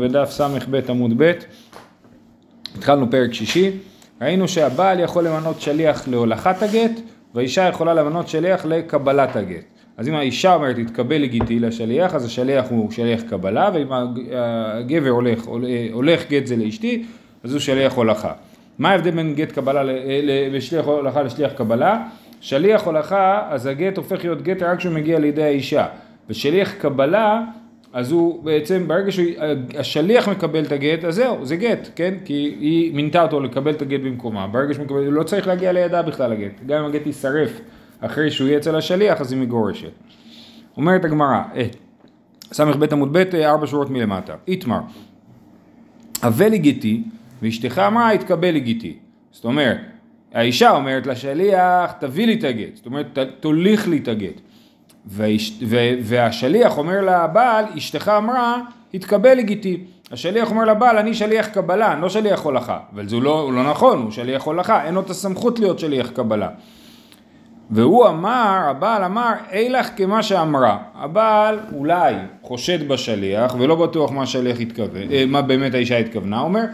בדף 0.00 0.30
ס"ב 0.30 0.90
עמוד 0.90 1.22
ב', 1.22 1.32
התחלנו 2.78 3.10
פרק 3.10 3.32
שישי, 3.32 3.70
ראינו 4.22 4.48
שהבעל 4.48 5.00
יכול 5.00 5.26
למנות 5.26 5.60
שליח 5.60 6.08
להולכת 6.08 6.62
הגט 6.62 7.00
והאישה 7.34 7.68
יכולה 7.68 7.94
למנות 7.94 8.28
שליח 8.28 8.66
לקבלת 8.66 9.36
הגט. 9.36 9.64
אז 9.96 10.08
אם 10.08 10.14
האישה 10.14 10.54
אומרת 10.54 10.76
תתקבל 10.76 11.16
לגיטי 11.16 11.58
לשליח, 11.58 12.14
אז 12.14 12.24
השליח 12.24 12.66
הוא 12.70 12.90
שליח 12.90 13.20
קבלה, 13.22 13.70
ואם 13.74 13.86
הגבר 14.32 15.10
הולך, 15.10 15.44
הולך 15.92 16.28
גט 16.30 16.46
זה 16.46 16.56
לאשתי, 16.56 17.04
אז 17.44 17.52
הוא 17.52 17.60
שליח 17.60 17.92
הולכה. 17.92 18.32
מה 18.78 18.90
ההבדל 18.90 19.10
בין 19.10 19.34
גט 19.34 19.52
קבלה, 19.52 19.82
לשליח 20.50 20.84
הולכה 20.84 21.22
לשליח 21.22 21.52
קבלה? 21.52 22.02
שליח 22.40 22.82
הולכה, 22.82 23.42
אז 23.50 23.66
הגט 23.66 23.96
הופך 23.96 24.24
להיות 24.24 24.42
גט 24.42 24.62
רק 24.62 24.78
כשהוא 24.78 24.94
מגיע 24.94 25.18
לידי 25.18 25.42
האישה, 25.42 25.86
ושליח 26.30 26.72
קבלה 26.72 27.42
אז 27.96 28.12
הוא 28.12 28.44
בעצם, 28.44 28.88
ברגע 28.88 29.12
שהשליח 29.12 30.28
מקבל 30.28 30.64
את 30.64 30.72
הגט, 30.72 31.04
אז 31.04 31.14
זהו, 31.14 31.46
זה 31.46 31.56
גט, 31.56 31.88
כן? 31.94 32.14
כי 32.24 32.56
היא 32.60 32.94
מינתה 32.94 33.22
אותו 33.22 33.40
לקבל 33.40 33.70
את 33.70 33.82
הגט 33.82 34.00
במקומה. 34.00 34.46
ברגע 34.46 34.74
שהוא 34.74 34.84
מקבל, 34.84 35.04
הוא 35.04 35.12
לא 35.12 35.22
צריך 35.22 35.46
להגיע 35.46 35.72
לידה 35.72 36.02
בכלל 36.02 36.32
הגט. 36.32 36.52
גם 36.66 36.78
אם 36.78 36.84
הגט 36.84 37.06
יישרף 37.06 37.60
אחרי 38.00 38.30
שהוא 38.30 38.48
יהיה 38.48 38.58
אצל 38.58 38.76
השליח, 38.76 39.20
אז 39.20 39.32
היא 39.32 39.40
מגורשת. 39.40 39.90
אומרת 40.76 41.04
הגמרא, 41.04 41.42
אה, 41.54 41.66
ס"ב 42.52 42.92
עמוד 42.92 43.12
ב', 43.12 43.34
ארבע 43.34 43.66
שורות 43.66 43.90
מלמטה. 43.90 44.34
איתמר, 44.48 44.80
הווה 46.22 46.48
לי 46.48 46.58
גיתי, 46.58 47.02
ואשתך 47.42 47.78
אמרה, 47.78 48.14
יתקבל 48.14 48.50
לי 48.50 48.60
גיתי. 48.60 48.96
זאת 49.32 49.44
אומרת, 49.44 49.78
האישה 50.32 50.70
אומרת 50.70 51.06
לשליח, 51.06 51.92
תביא 52.00 52.26
לי 52.26 52.34
את 52.34 52.44
הגט. 52.44 52.76
זאת 52.76 52.86
אומרת, 52.86 53.18
תוליך 53.40 53.88
לי 53.88 53.96
את 53.96 54.08
הגט. 54.08 54.40
והשליח 56.02 56.78
אומר 56.78 57.00
לבעל, 57.00 57.64
אשתך 57.76 58.08
אמרה, 58.18 58.60
התקבל 58.94 59.34
לגיטי. 59.34 59.84
השליח 60.12 60.50
אומר 60.50 60.64
לבעל, 60.64 60.98
אני 60.98 61.14
שליח 61.14 61.46
קבלה, 61.46 61.92
אני 61.92 62.02
לא 62.02 62.08
שליח 62.08 62.40
הולכה. 62.40 62.78
אבל 62.94 63.08
זה 63.08 63.16
לא, 63.16 63.52
לא 63.52 63.70
נכון, 63.70 64.02
הוא 64.02 64.10
שליח 64.10 64.42
הולכה, 64.42 64.84
אין 64.84 64.94
לו 64.94 65.00
את 65.00 65.10
הסמכות 65.10 65.58
להיות 65.58 65.78
שליח 65.78 66.10
קבלה. 66.10 66.48
והוא 67.70 68.08
אמר, 68.08 68.58
הבעל 68.70 69.04
אמר, 69.04 69.32
אילך 69.52 69.88
כמה 69.96 70.22
שאמרה. 70.22 70.78
הבעל 70.94 71.58
אולי 71.72 72.14
חושד 72.42 72.88
בשליח, 72.88 73.54
ולא 73.58 73.74
בטוח 73.74 74.12
מה 74.12 74.22
השליח 74.22 74.60
התכוון, 74.60 75.12
אה, 75.12 75.24
מה 75.26 75.42
באמת 75.42 75.74
האישה 75.74 75.98
התכוונה, 75.98 76.40
אומר, 76.40 76.64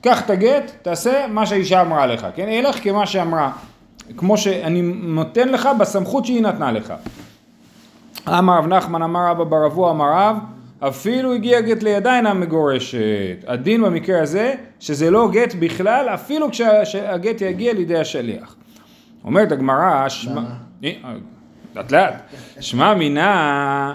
קח 0.00 0.24
את 0.24 0.30
הגט, 0.30 0.72
תעשה 0.82 1.26
מה 1.28 1.46
שהאישה 1.46 1.80
אמרה 1.80 2.06
לך, 2.06 2.26
כן? 2.34 2.48
אילך 2.48 2.84
כמה 2.84 3.06
שאמרה. 3.06 3.50
כמו 4.16 4.36
שאני 4.36 4.82
נותן 5.02 5.48
לך 5.48 5.68
בסמכות 5.78 6.26
שהיא 6.26 6.42
נתנה 6.42 6.72
לך. 6.72 6.94
אמר 8.28 8.58
רב 8.58 8.66
נחמן 8.66 9.02
אמר 9.02 9.30
אבא 9.30 9.44
ברבו 9.44 9.90
אמר 9.90 10.12
רב 10.12 10.36
אפילו 10.80 11.32
הגיע 11.34 11.60
גט 11.60 11.82
לידה 11.82 12.16
אינה 12.16 12.34
מגורשת. 12.34 13.44
הדין 13.46 13.82
במקרה 13.82 14.22
הזה 14.22 14.54
שזה 14.80 15.10
לא 15.10 15.28
גט 15.32 15.54
בכלל 15.58 16.08
אפילו 16.14 16.50
כשהגט 16.50 17.40
יגיע 17.40 17.72
לידי 17.72 17.98
השליח. 17.98 18.56
אומרת 19.24 19.52
הגמרא 19.52 20.08
שמע... 20.08 20.42
אה, 20.84 20.90
לאט 21.76 21.92
לאט. 21.92 22.22
שמע 22.60 22.94
מינה 22.94 23.94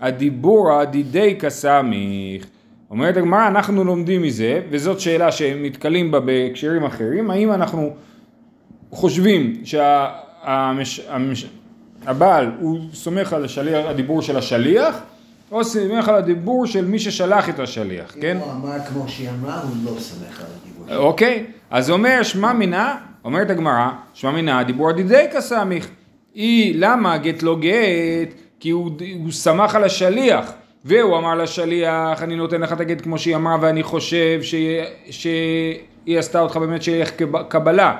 הדיבור 0.00 0.72
הדידי 0.72 1.36
כסמיך. 1.40 2.46
אומרת 2.90 3.16
הגמרא 3.16 3.48
אנחנו 3.48 3.84
לומדים 3.84 4.22
מזה 4.22 4.60
וזאת 4.70 5.00
שאלה 5.00 5.32
שהם 5.32 5.64
נתקלים 5.64 6.10
בה 6.10 6.20
בהקשרים 6.20 6.84
אחרים 6.84 7.30
האם 7.30 7.52
אנחנו 7.52 7.90
חושבים 8.90 9.52
שהמש... 9.64 11.00
הבעל 12.06 12.50
הוא 12.60 12.78
סומך 12.92 13.32
על 13.32 13.44
השליח, 13.44 13.86
הדיבור 13.86 14.22
של 14.22 14.36
השליח, 14.36 14.98
או 15.52 15.64
סומך 15.64 16.08
על 16.08 16.14
הדיבור 16.14 16.66
של 16.66 16.84
מי 16.84 16.98
ששלח 16.98 17.48
את 17.48 17.58
השליח, 17.58 18.14
כן? 18.20 18.36
אם 18.36 18.42
הוא 18.42 18.52
אמר 18.52 18.78
כמו 18.88 19.08
שהיא 19.08 19.28
אמרה, 19.30 19.60
הוא 19.60 19.70
לא 19.84 20.00
סומך 20.00 20.40
על 20.40 20.46
הדיבור. 20.62 20.96
אוקיי, 20.96 21.46
אז 21.70 21.90
אומר 21.90 22.22
שמע 22.22 22.52
מינה, 22.52 22.96
אומרת 23.24 23.50
הגמרא, 23.50 23.88
שמע 24.14 24.30
מינה, 24.30 24.64
דיבור 24.64 24.92
דידי 24.92 25.24
כסמיך. 25.32 25.88
היא, 26.34 26.74
למה 26.78 27.18
גט 27.18 27.42
לא 27.42 27.56
גט? 27.60 28.34
כי 28.60 28.70
הוא, 28.70 28.90
הוא 29.24 29.32
סמך 29.32 29.74
על 29.74 29.84
השליח. 29.84 30.52
והוא 30.84 31.18
אמר 31.18 31.34
לשליח, 31.34 32.22
אני 32.22 32.36
נותן 32.36 32.60
לך 32.60 32.72
את 32.72 32.80
הגט 32.80 33.00
כמו 33.00 33.18
שהיא 33.18 33.36
אמרה 33.36 33.56
ואני 33.60 33.82
חושב 33.82 34.42
שהיא, 34.42 34.82
שהיא 35.10 36.18
עשתה 36.18 36.40
אותך 36.40 36.56
באמת 36.56 36.82
שליח 36.82 37.10
קבלה. 37.48 37.96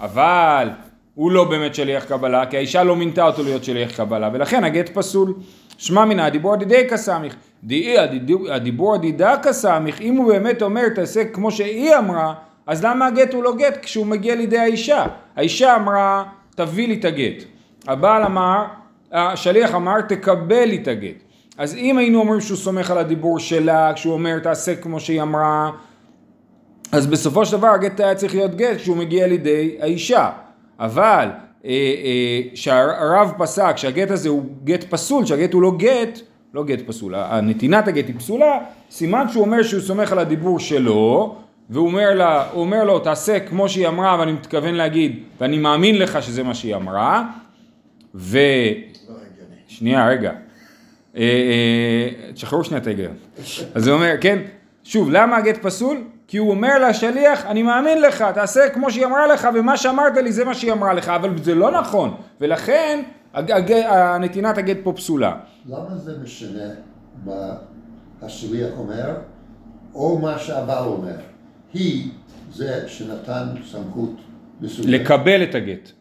אבל 0.00 0.68
הוא 1.14 1.32
לא 1.32 1.44
באמת 1.44 1.74
שליח 1.74 2.04
קבלה, 2.04 2.46
כי 2.46 2.56
האישה 2.56 2.84
לא 2.84 2.96
מינתה 2.96 3.26
אותו 3.26 3.42
להיות 3.42 3.64
שליח 3.64 3.96
קבלה, 3.96 4.30
ולכן 4.32 4.64
הגט 4.64 4.88
פסול. 4.94 5.34
שמע 5.78 6.04
מן 6.04 6.20
הדיבור 6.20 6.52
הדידי 6.52 6.88
כסמיך, 6.90 7.36
דאי 7.64 7.96
הדיבור 8.50 8.94
הדידה 8.94 9.36
כסמיך, 9.42 10.00
אם 10.00 10.16
הוא 10.16 10.32
באמת 10.32 10.62
אומר 10.62 10.88
תעשה 10.88 11.24
כמו 11.24 11.50
שהיא 11.50 11.96
אמרה, 11.96 12.34
אז 12.66 12.84
למה 12.84 13.06
הגט 13.06 13.34
הוא 13.34 13.44
לא 13.44 13.54
גט 13.56 13.78
כשהוא 13.82 14.06
מגיע 14.06 14.34
לידי 14.34 14.58
האישה? 14.58 15.06
האישה 15.36 15.76
אמרה 15.76 16.24
תביא 16.56 16.88
לי 16.88 16.94
את 16.94 17.04
הגט. 17.04 17.44
הבעל 17.86 18.22
אמר, 18.22 18.64
השליח 19.12 19.74
אמר 19.74 20.00
תקבל 20.00 20.64
לי 20.64 20.76
את 20.82 20.88
הגט. 20.88 21.16
אז 21.58 21.74
אם 21.74 21.98
היינו 21.98 22.20
אומרים 22.20 22.40
שהוא 22.40 22.58
סומך 22.58 22.90
על 22.90 22.98
הדיבור 22.98 23.38
שלה, 23.38 23.92
כשהוא 23.94 24.12
אומר 24.12 24.38
תעשה 24.38 24.76
כמו 24.76 25.00
שהיא 25.00 25.22
אמרה, 25.22 25.70
אז 26.92 27.06
בסופו 27.06 27.46
של 27.46 27.56
דבר 27.56 27.68
הגט 27.68 28.00
היה 28.00 28.14
צריך 28.14 28.34
להיות 28.34 28.54
גט 28.54 28.76
כשהוא 28.76 28.96
מגיע 28.96 29.26
לידי 29.26 29.76
האישה. 29.80 30.30
אבל 30.80 31.28
אה, 31.64 31.70
אה, 31.70 32.40
שהרב 32.54 33.32
פסק 33.38 33.76
שהגט 33.76 34.10
הזה 34.10 34.28
הוא 34.28 34.44
גט 34.64 34.84
פסול, 34.84 35.26
שהגט 35.26 35.52
הוא 35.52 35.62
לא 35.62 35.72
גט, 35.76 36.20
לא 36.54 36.64
גט 36.64 36.80
פסול, 36.86 37.14
הנתינת 37.14 37.88
הגט 37.88 38.06
היא 38.06 38.14
פסולה, 38.18 38.58
סימן 38.90 39.28
שהוא 39.28 39.44
אומר 39.44 39.62
שהוא 39.62 39.80
סומך 39.80 40.12
על 40.12 40.18
הדיבור 40.18 40.60
שלו, 40.60 41.36
והוא 41.70 41.86
אומר, 41.86 42.14
לה, 42.14 42.50
אומר 42.52 42.84
לו 42.84 42.98
תעשה 42.98 43.40
כמו 43.40 43.68
שהיא 43.68 43.88
אמרה 43.88 44.16
ואני 44.20 44.32
מתכוון 44.32 44.74
להגיד 44.74 45.22
ואני 45.40 45.58
מאמין 45.58 45.98
לך 45.98 46.22
שזה 46.22 46.42
מה 46.42 46.54
שהיא 46.54 46.76
אמרה. 46.76 47.24
ו... 48.14 48.38
שנייה 49.68 50.08
רגע, 50.08 50.32
אה, 51.16 52.08
תשחררו 52.34 52.64
שנייה 52.64 52.82
את 52.82 52.86
ההיגיון, 52.86 53.14
אז 53.74 53.86
הוא 53.88 53.94
אומר 53.94 54.14
כן, 54.20 54.38
שוב 54.84 55.10
למה 55.10 55.36
הגט 55.36 55.62
פסול? 55.62 55.96
כי 56.26 56.36
הוא 56.36 56.50
אומר 56.50 56.88
לשליח, 56.88 57.46
אני 57.46 57.62
מאמין 57.62 58.02
לך, 58.02 58.24
תעשה 58.34 58.68
כמו 58.68 58.90
שהיא 58.90 59.06
אמרה 59.06 59.26
לך, 59.26 59.48
ומה 59.54 59.76
שאמרת 59.76 60.16
לי 60.16 60.32
זה 60.32 60.44
מה 60.44 60.54
שהיא 60.54 60.72
אמרה 60.72 60.92
לך, 60.92 61.08
אבל 61.08 61.42
זה 61.42 61.54
לא 61.54 61.70
נכון, 61.70 62.14
ולכן 62.40 63.02
הנתינת 63.34 64.58
הגט 64.58 64.76
פה 64.82 64.92
פסולה. 64.92 65.36
למה 65.66 65.96
זה 65.96 66.18
משנה 66.22 66.68
מה 67.24 67.54
השליח 68.22 68.70
אומר, 68.78 69.14
או 69.94 70.18
מה 70.18 70.38
שהבעל 70.38 70.84
אומר? 70.84 71.16
היא 71.72 72.10
זה 72.52 72.88
שנתן 72.88 73.46
סמכות 73.70 74.16
מסוימת. 74.60 75.00
לקבל 75.00 75.42
את 75.42 75.54
הגט. 75.54 75.92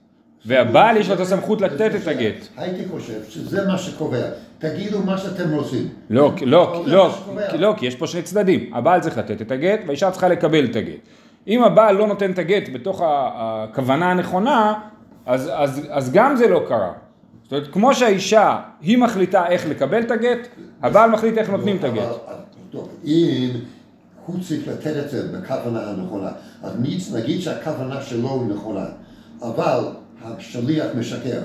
והבעל 0.45 0.97
יש 0.97 1.09
לו 1.09 1.15
את 1.15 1.19
הסמכות 1.19 1.61
לתת 1.61 1.91
את 1.95 2.07
הגט. 2.07 2.47
הייתי 2.57 2.89
חושב 2.89 3.19
שזה 3.29 3.67
מה 3.67 3.77
שקובע. 3.77 4.25
תגידו 4.59 4.99
מה 4.99 5.17
שאתם 5.17 5.53
רוצים. 5.53 5.87
לא, 6.09 6.31
לא, 6.45 6.83
לא, 6.87 7.15
לא, 7.53 7.73
כי 7.77 7.85
יש 7.85 7.95
פה 7.95 8.07
שני 8.07 8.21
צדדים. 8.21 8.71
הבעל 8.73 9.01
צריך 9.01 9.17
לתת 9.17 9.41
את 9.41 9.51
הגט 9.51 9.79
והאישה 9.85 10.11
צריכה 10.11 10.27
לקבל 10.27 10.65
את 10.65 10.75
הגט. 10.75 10.99
אם 11.47 11.63
הבעל 11.63 11.95
לא 11.95 12.07
נותן 12.07 12.31
את 12.31 12.39
הגט 12.39 12.69
בתוך 12.73 13.01
הכוונה 13.05 14.11
הנכונה, 14.11 14.73
אז, 15.25 15.49
אז, 15.53 15.81
אז 15.89 16.11
גם 16.11 16.35
זה 16.35 16.47
לא 16.47 16.61
קרה. 16.67 16.91
זאת 17.43 17.51
אומרת, 17.51 17.67
כמו 17.73 17.93
שהאישה, 17.93 18.59
היא 18.81 18.97
מחליטה 18.97 19.47
איך 19.47 19.67
לקבל 19.67 20.01
את 20.01 20.11
הגט, 20.11 20.47
הבעל 20.81 21.09
מחליט 21.09 21.37
איך 21.37 21.49
נותנים 21.49 21.77
את 21.77 21.83
הגט. 21.83 22.09
אם 23.05 23.49
הוא 24.25 24.39
צריך 24.41 24.67
לתת 24.67 24.93
את 25.05 25.09
זה 25.09 25.37
בכוונה 25.37 25.89
הנכונה, 25.89 26.31
אז 26.63 27.15
נגיד 27.15 27.41
שהכוונה 27.41 28.01
שלו 28.01 28.43
נכונה, 28.49 28.85
אבל 29.41 29.79
השליח 30.23 30.85
משקר. 30.95 31.41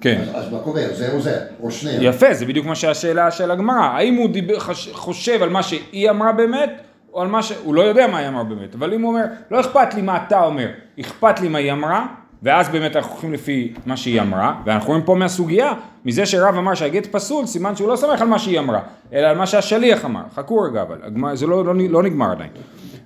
כן. 0.00 0.20
אז, 0.22 0.28
אז 0.34 0.52
מה 0.52 0.58
קורה? 0.58 0.82
זה 0.92 1.12
או 1.12 1.20
זה, 1.20 1.40
או 1.62 1.70
שניהם. 1.70 2.02
יפה, 2.02 2.34
זה 2.34 2.46
בדיוק 2.46 2.66
מה 2.66 2.74
שהשאלה 2.74 3.30
של 3.30 3.50
הגמרא. 3.50 3.80
האם 3.80 4.14
הוא 4.14 4.30
דיבר, 4.30 4.58
חש, 4.58 4.88
חושב 4.92 5.42
על 5.42 5.48
מה 5.48 5.62
שהיא 5.62 6.10
אמרה 6.10 6.32
באמת, 6.32 6.70
או 7.12 7.22
על 7.22 7.28
מה 7.28 7.42
ש... 7.42 7.52
הוא 7.64 7.74
לא 7.74 7.82
יודע 7.82 8.06
מה 8.06 8.18
היא 8.18 8.28
אמרה 8.28 8.44
באמת, 8.44 8.74
אבל 8.74 8.94
אם 8.94 9.02
הוא 9.02 9.10
אומר, 9.10 9.24
לא 9.50 9.60
אכפת 9.60 9.94
לי 9.94 10.02
מה 10.02 10.24
אתה 10.26 10.44
אומר, 10.44 10.68
אכפת 11.00 11.40
לי 11.40 11.48
מה 11.48 11.58
היא 11.58 11.72
אמרה, 11.72 12.06
ואז 12.42 12.68
באמת 12.68 12.96
אנחנו 12.96 13.12
הולכים 13.12 13.32
לפי 13.32 13.74
מה 13.86 13.96
שהיא 13.96 14.20
אמרה, 14.20 14.54
ואנחנו 14.66 14.88
רואים 14.88 15.04
פה 15.04 15.14
מהסוגיה, 15.14 15.72
מזה 16.04 16.26
שרב 16.26 16.54
אמר 16.58 16.74
שהגט 16.74 17.06
פסול, 17.06 17.46
סימן 17.46 17.76
שהוא 17.76 17.88
לא 17.88 17.96
סומך 17.96 18.20
על 18.20 18.28
מה 18.28 18.38
שהיא 18.38 18.58
אמרה, 18.58 18.80
אלא 19.12 19.26
על 19.26 19.36
מה 19.36 19.46
שהשליח 19.46 20.04
אמר. 20.04 20.22
חכו 20.34 20.58
רגע 20.58 20.82
אבל, 20.82 20.98
זה 21.34 21.46
לא, 21.46 21.64
לא, 21.64 21.74
לא 21.90 22.02
נגמר 22.02 22.30
עדיין. 22.30 22.50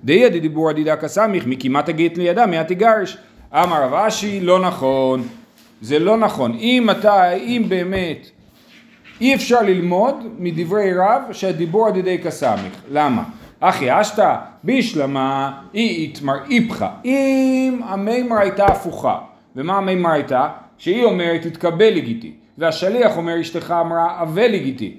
דהי 0.03 0.29
דיבור 0.29 0.69
עדידה 0.69 0.95
כסמיך, 0.95 1.47
מי 1.47 1.57
כמעט 1.59 1.89
הגט 1.89 2.17
לידה, 2.17 2.45
מי 2.45 2.63
תיגרש. 2.67 3.17
אמר 3.53 3.83
רב 3.83 3.93
אשי, 3.93 4.39
לא 4.39 4.59
נכון, 4.59 5.27
זה 5.81 5.99
לא 5.99 6.17
נכון. 6.17 6.57
אם 6.59 6.89
אתה, 6.89 7.31
אם 7.31 7.63
באמת, 7.67 8.29
אי 9.21 9.35
אפשר 9.35 9.61
ללמוד 9.61 10.15
מדברי 10.37 10.93
רב 10.93 11.21
שהדיבור 11.31 11.87
עד 11.87 11.97
ידי 11.97 12.17
כסמיך. 12.23 12.81
למה? 12.91 13.23
אחי 13.59 14.01
אשתא 14.01 14.35
בישלמה 14.63 15.61
אי 15.73 15.87
איתמר 15.87 16.33
איפכא. 16.51 16.87
אם 17.05 17.81
המימר 17.83 18.37
הייתה 18.37 18.65
הפוכה, 18.65 19.19
ומה 19.55 19.77
המימר 19.77 20.11
הייתה? 20.11 20.47
שהיא 20.77 21.03
אומרת 21.03 21.41
תתקבל 21.41 21.93
לגיטי, 21.93 22.33
והשליח 22.57 23.17
אומר 23.17 23.41
אשתך 23.41 23.73
אמרה 23.81 24.21
אבל 24.21 24.47
לגיטי. 24.47 24.93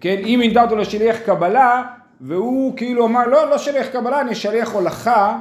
כן, 0.00 0.16
אם 0.24 0.36
מינתה 0.40 0.62
אותו 0.62 0.76
לשליח 0.76 1.16
קבלה, 1.16 1.82
והוא 2.20 2.76
כאילו 2.76 3.06
אמר, 3.06 3.26
לא, 3.26 3.50
לא 3.50 3.58
שליח 3.58 3.86
קבלה, 3.86 4.20
אני 4.20 4.34
שליח 4.34 4.72
הולכה, 4.72 5.38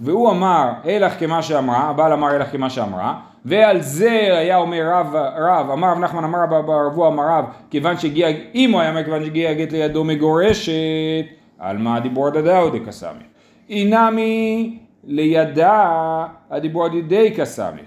והוא 0.00 0.30
אמר, 0.30 0.68
אלך 0.86 1.20
כמה 1.20 1.42
שאמרה, 1.42 1.78
הבעל 1.78 2.12
אמר 2.12 2.36
אלך 2.36 2.52
כמה 2.52 2.70
שאמרה, 2.70 3.14
ועל 3.44 3.80
זה 3.80 4.10
היה 4.38 4.56
אומר 4.56 4.90
רב, 4.92 5.14
רב, 5.36 5.70
אמר 5.70 5.88
רב 5.88 5.98
נחמן 5.98 6.24
אמר 6.24 6.38
רב 6.42 6.66
ברבו 6.66 7.08
אמר 7.08 7.24
רב, 7.28 7.44
כיוון 7.70 7.96
שהגיע, 7.96 8.28
אם 8.54 8.72
הוא 8.72 8.80
היה 8.80 8.90
אומר 8.90 9.04
כיוון 9.04 9.24
שהגיע 9.24 9.50
הגט 9.50 9.72
לידו 9.72 10.04
מגורשת, 10.04 10.72
על 11.58 11.78
מה 11.78 11.96
הדיבור 11.96 12.30
דדאו 12.30 12.70
דקסמי. 12.70 13.24
אינמי 13.70 14.78
לידה 15.04 16.26
הדיבור 16.50 16.88
דידי 16.88 17.34
קסמי. 17.36 17.80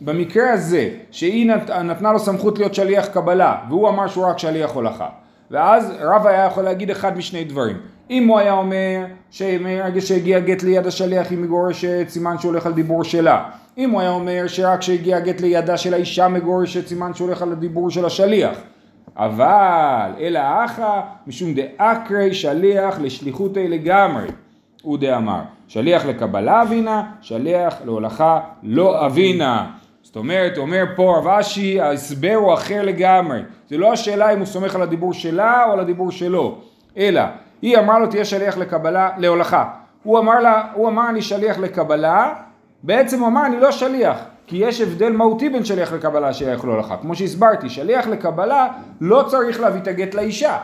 במקרה 0.00 0.52
הזה, 0.52 0.90
שהיא 1.10 1.46
נת, 1.46 1.70
נתנה 1.70 2.12
לו 2.12 2.18
סמכות 2.18 2.58
להיות 2.58 2.74
שליח 2.74 3.06
קבלה, 3.06 3.56
והוא 3.68 3.88
אמר 3.88 4.06
שהוא 4.06 4.26
רק 4.26 4.38
שליח 4.38 4.70
הולכה, 4.70 5.08
ואז 5.50 5.94
רב 6.00 6.26
היה 6.26 6.44
יכול 6.44 6.64
להגיד 6.64 6.90
אחד 6.90 7.18
משני 7.18 7.44
דברים. 7.44 7.76
אם 8.10 8.28
הוא 8.28 8.38
היה 8.38 8.52
אומר 8.52 9.04
שמרגע 9.30 10.00
שהגיע 10.00 10.40
גט 10.40 10.62
ליד 10.62 10.86
השליח 10.86 11.30
היא 11.30 11.38
מגורשת, 11.38 12.04
סימן 12.08 12.38
שהוא 12.38 12.50
הולך 12.50 12.66
על 12.66 12.72
דיבור 12.72 13.04
שלה. 13.04 13.44
אם 13.78 13.90
הוא 13.90 14.00
היה 14.00 14.10
אומר 14.10 14.44
שרק 14.46 14.78
כשהגיע 14.78 15.20
גט 15.20 15.40
לידה 15.40 15.76
של 15.76 15.94
האישה 15.94 16.28
מגורשת, 16.28 16.86
סימן 16.86 17.14
שהוא 17.14 17.26
הולך 17.26 17.42
על 17.42 17.52
הדיבור 17.52 17.90
של 17.90 18.04
השליח. 18.04 18.58
אבל 19.16 20.10
אלא 20.20 20.40
אחא 20.64 21.00
משום 21.26 21.54
דאקרי 21.54 22.34
שליח 22.34 23.00
לשליחותי 23.00 23.68
לגמרי. 23.68 24.26
הוא 24.82 24.98
דאמר, 24.98 25.40
שליח 25.68 26.06
לקבלה 26.06 26.62
אבינה, 26.62 27.02
שליח 27.20 27.74
להולכה 27.84 28.40
לא 28.62 29.06
אבינה. 29.06 29.70
זאת 30.02 30.16
אומרת, 30.16 30.58
אומר 30.58 30.84
פה 30.96 31.16
רב 31.18 31.28
אשי, 31.28 31.80
ההסבר 31.80 32.34
הוא 32.34 32.54
אחר 32.54 32.82
לגמרי. 32.82 33.40
זה 33.68 33.78
לא 33.78 33.92
השאלה 33.92 34.32
אם 34.32 34.38
הוא 34.38 34.46
סומך 34.46 34.74
על 34.74 34.82
הדיבור 34.82 35.12
שלה 35.12 35.64
או 35.66 35.72
על 35.72 35.80
הדיבור 35.80 36.10
שלו, 36.10 36.58
אלא 36.96 37.22
היא 37.62 37.78
אמרה 37.78 37.98
לו 37.98 38.06
תהיה 38.06 38.24
שליח 38.24 38.58
לקבלה, 38.58 39.10
להולכה. 39.18 39.64
הוא 40.02 40.18
אמר 40.18 40.40
לה, 40.40 40.62
הוא 40.74 40.88
אמר 40.88 41.08
אני 41.08 41.22
שליח 41.22 41.58
לקבלה, 41.58 42.34
בעצם 42.82 43.20
הוא 43.20 43.28
אמר 43.28 43.46
אני 43.46 43.60
לא 43.60 43.72
שליח, 43.72 44.18
כי 44.46 44.56
יש 44.56 44.80
הבדל 44.80 45.12
מהותי 45.12 45.48
בין 45.48 45.64
שליח 45.64 45.92
לקבלה 45.92 46.30
לשליח 46.30 46.64
להולכה. 46.64 46.96
כמו 46.96 47.14
שהסברתי, 47.14 47.68
שליח 47.68 48.06
לקבלה 48.06 48.68
לא 49.00 49.24
צריך 49.28 49.60
להביא 49.60 49.80
את 49.80 49.88
הגט 49.88 50.14
לאישה. 50.14 50.58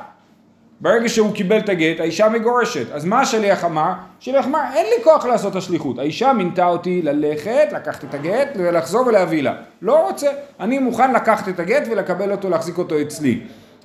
ברגע 0.80 1.08
שהוא 1.08 1.34
קיבל 1.34 1.58
את 1.58 1.68
הגט, 1.68 2.00
האישה 2.00 2.28
מגורשת. 2.28 2.92
אז 2.92 3.04
מה 3.04 3.20
השליח 3.20 3.64
אמר? 3.64 3.92
השליח 4.20 4.46
אמר, 4.46 4.60
אין 4.74 4.86
לי 4.86 5.04
כוח 5.04 5.26
לעשות 5.26 5.52
את 5.52 5.56
השליחות. 5.56 5.98
האישה 5.98 6.32
מינתה 6.32 6.66
אותי 6.66 7.02
ללכת, 7.02 7.68
לקחת 7.72 8.04
את 8.04 8.14
הגט 8.14 8.48
ולחזור 8.56 9.06
ולהביא 9.06 9.42
לה. 9.42 9.54
לא 9.82 10.06
רוצה, 10.06 10.26
אני 10.60 10.78
מוכן 10.78 11.12
לקחת 11.12 11.48
את 11.48 11.60
הגט 11.60 11.88
ולקבל 11.90 12.32
אותו, 12.32 12.50
להחזיק 12.50 12.78
אותו 12.78 13.00
אצלי. 13.00 13.40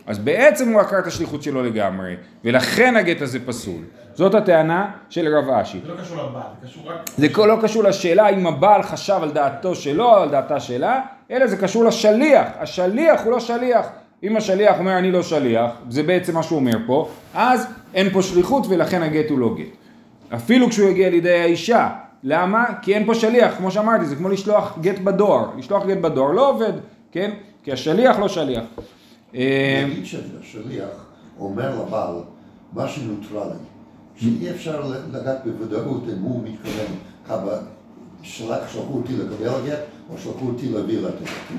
אז 0.07 0.19
בעצם 0.19 0.69
הוא 0.69 0.81
עקר 0.81 0.99
את 0.99 1.07
השליחות 1.07 1.43
שלו 1.43 1.63
לגמרי, 1.63 2.15
ולכן 2.45 2.95
הגט 2.95 3.21
הזה 3.21 3.39
פסול. 3.45 3.81
זאת 4.13 4.35
הטענה 4.35 4.91
של 5.09 5.35
רב 5.35 5.49
אשי. 5.49 5.79
זה 5.85 5.93
לא 5.93 6.01
קשור 6.01 6.17
לבעל, 6.17 6.41
זה 6.61 6.67
קשור 6.67 6.83
רק... 6.91 7.09
זה 7.17 7.27
לא 7.47 7.57
קשור 7.61 7.83
לשאלה 7.83 8.29
אם 8.29 8.47
הבעל 8.47 8.83
חשב 8.83 9.19
על 9.21 9.31
דעתו 9.31 9.75
שלו 9.75 10.05
או 10.05 10.15
על 10.15 10.29
דעתה 10.29 10.59
שלה, 10.59 11.01
אלא 11.31 11.47
זה 11.47 11.57
קשור 11.57 11.83
לשליח. 11.85 12.47
השליח 12.59 13.21
הוא 13.23 13.31
לא 13.31 13.39
שליח. 13.39 13.87
אם 14.23 14.37
השליח 14.37 14.79
אומר 14.79 14.97
אני 14.97 15.11
לא 15.11 15.23
שליח, 15.23 15.71
זה 15.89 16.03
בעצם 16.03 16.33
מה 16.33 16.43
שהוא 16.43 16.59
אומר 16.59 16.77
פה, 16.85 17.09
אז 17.33 17.67
אין 17.93 18.09
פה 18.09 18.21
שליחות 18.21 18.67
ולכן 18.69 19.03
הגט 19.03 19.29
הוא 19.29 19.39
לא 19.39 19.55
גט. 19.55 19.65
אפילו 20.35 20.69
כשהוא 20.69 20.89
יגיע 20.89 21.09
לידי 21.09 21.39
האישה, 21.39 21.89
למה? 22.23 22.65
כי 22.81 22.95
אין 22.95 23.05
פה 23.05 23.15
שליח, 23.15 23.55
כמו 23.57 23.71
שאמרתי, 23.71 24.05
זה 24.05 24.15
כמו 24.15 24.29
לשלוח 24.29 24.77
גט 24.81 24.99
בדואר. 24.99 25.45
לשלוח 25.57 25.85
גט 25.85 25.97
בדואר 25.97 26.31
לא 26.31 26.49
עובד, 26.49 26.73
כן? 27.11 27.31
כי 27.63 27.71
השליח 27.71 28.19
לא 28.19 28.27
שליח. 28.27 28.63
אה, 29.35 29.85
נגיד 29.87 30.05
שהשליח 30.05 30.89
אומר 31.39 31.81
לבעל 31.81 32.15
משהו 32.75 33.03
נוטרלי, 33.03 33.59
שאי 34.15 34.51
אפשר 34.51 34.91
לדעת 35.13 35.37
בוודאות 35.45 36.03
אם 36.17 36.21
הוא 36.21 36.43
מתכוון 36.43 36.95
כמה 37.27 37.51
שלח, 38.23 38.57
שלחו 38.73 38.93
אותי 38.93 39.13
לקבל 39.17 39.51
גט 39.67 39.79
או 40.09 40.17
שלחו 40.17 40.47
אותי 40.47 40.69
להביא 40.69 40.99
את. 40.99 41.13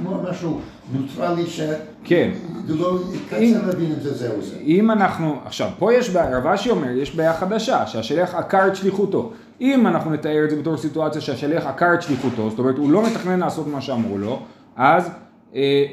הוא 0.05 0.13
אומר 0.13 0.31
משהו 0.31 0.61
נוטרלי 0.93 1.47
ש... 1.47 1.61
כן. 2.05 2.31
לא, 2.69 2.99
אם- 3.13 3.19
קצר 3.29 3.67
להבין 3.67 3.93
אם 3.93 4.01
זה 4.01 4.15
זה 4.15 4.31
או 4.37 4.43
זה. 4.43 4.57
אם 4.61 4.91
אנחנו, 4.91 5.37
עכשיו 5.45 5.71
פה 5.79 5.95
יש 5.95 6.11
בעיה, 6.11 6.39
רב 6.39 6.47
אשי 6.47 6.71
אומר, 6.71 6.91
יש 6.91 7.15
בעיה 7.17 7.35
חדשה, 7.35 7.87
שהשליח 7.87 8.35
עקר 8.35 8.67
את 8.67 8.77
שליחותו. 8.77 9.33
אם 9.61 9.87
אנחנו 9.87 10.11
נתאר 10.11 10.45
את 10.45 10.51
זה 10.51 10.57
בתור 10.57 10.77
סיטואציה 10.77 11.21
שהשליח 11.21 11.67
עקר 11.67 11.95
את 11.95 12.03
שליחותו, 12.03 12.51
זאת 12.51 12.59
אומרת 12.59 12.77
הוא 12.79 12.91
לא 12.91 13.07
מתכנן 13.07 13.41
לעשות 13.41 13.67
מה 13.67 13.81
שאמרו 13.81 14.19
לו, 14.19 14.41
אז, 14.77 15.11
אה, 15.55 15.85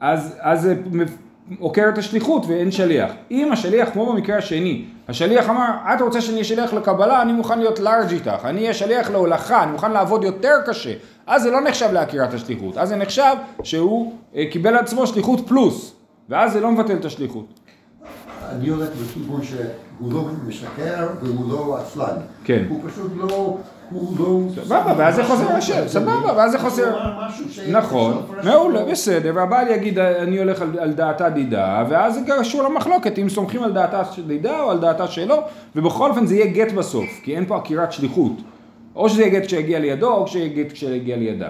אז, 0.00 0.36
אז 0.40 0.68
עוקר 1.58 1.88
את 1.88 1.98
השליחות 1.98 2.46
ואין 2.46 2.70
שליח. 2.70 3.12
אם 3.30 3.52
השליח, 3.52 3.88
כמו 3.92 4.12
במקרה 4.12 4.36
השני, 4.36 4.84
השליח 5.08 5.50
אמר, 5.50 5.68
את 5.94 6.00
רוצה 6.00 6.20
שאני 6.20 6.34
אהיה 6.34 6.44
שליח 6.44 6.72
לקבלה, 6.72 7.22
אני 7.22 7.32
מוכן 7.32 7.58
להיות 7.58 7.80
לארג' 7.80 8.12
איתך, 8.12 8.44
אני 8.44 8.60
אהיה 8.60 8.74
שליח 8.74 9.10
להולכה, 9.10 9.62
אני 9.62 9.72
מוכן 9.72 9.92
לעבוד 9.92 10.24
יותר 10.24 10.54
קשה, 10.66 10.92
אז 11.26 11.42
זה 11.42 11.50
לא 11.50 11.60
נחשב 11.60 11.88
לעקירת 11.92 12.34
השליחות, 12.34 12.78
אז 12.78 12.88
זה 12.88 12.96
נחשב 12.96 13.34
שהוא 13.62 14.12
אה, 14.36 14.44
קיבל 14.50 14.70
על 14.70 14.76
עצמו 14.76 15.06
שליחות 15.06 15.48
פלוס, 15.48 15.94
ואז 16.28 16.52
זה 16.52 16.60
לא 16.60 16.70
מבטל 16.70 16.96
את 16.96 17.04
השליחות. 17.04 17.60
אני 18.48 18.68
הולך 18.68 18.88
בכיוון 19.02 19.40
שהוא 19.42 20.12
לא 20.12 20.24
משקר 20.46 21.08
והוא 21.22 21.50
לא 21.52 21.78
עצלן. 21.78 22.16
כן. 22.44 22.64
הוא 22.68 22.80
פשוט 22.86 23.12
לא... 23.16 23.58
לא... 24.18 24.40
סבבה, 24.64 24.94
ואז 24.98 25.14
זה 25.14 25.24
חוזר 25.24 25.56
לשם, 25.56 25.88
סבבה, 25.88 26.32
ואז 26.36 26.52
זה 26.52 26.58
חוזר. 26.58 26.96
נכון, 27.70 28.22
מעולה, 28.44 28.80
אותו. 28.80 28.90
בסדר. 28.90 29.32
והבעל 29.34 29.68
יגיד 29.68 29.98
אני 29.98 30.38
הולך 30.38 30.62
על, 30.78 30.92
דעתה 30.92 31.28
דידה, 31.28 31.84
ואז 31.88 32.14
זה 32.14 32.20
קשור 32.26 32.62
למחלוקת 32.62 33.18
אם 33.18 33.28
סומכים 33.28 33.62
על 33.62 33.72
דעתה 33.72 34.04
של 34.04 34.26
דידה 34.26 34.60
או 34.62 34.70
על 34.70 34.78
דעתה 34.78 35.06
שלו, 35.06 35.36
ובכל 35.76 36.10
אופן 36.10 36.26
זה 36.26 36.34
יהיה 36.34 36.46
גט 36.46 36.72
בסוף, 36.72 37.20
כי 37.22 37.36
אין 37.36 37.46
פה 37.46 37.56
עקירת 37.56 37.92
שליחות. 37.92 38.32
או 38.96 39.08
שזה 39.08 39.22
יהיה 39.22 39.40
גט 39.40 39.46
כשיגיע 39.46 39.78
לידו, 39.78 40.12
או 40.12 40.26
כשיהיה 40.26 40.48
גט 40.48 40.72
כשיגיע 40.72 41.16
לידה. 41.16 41.48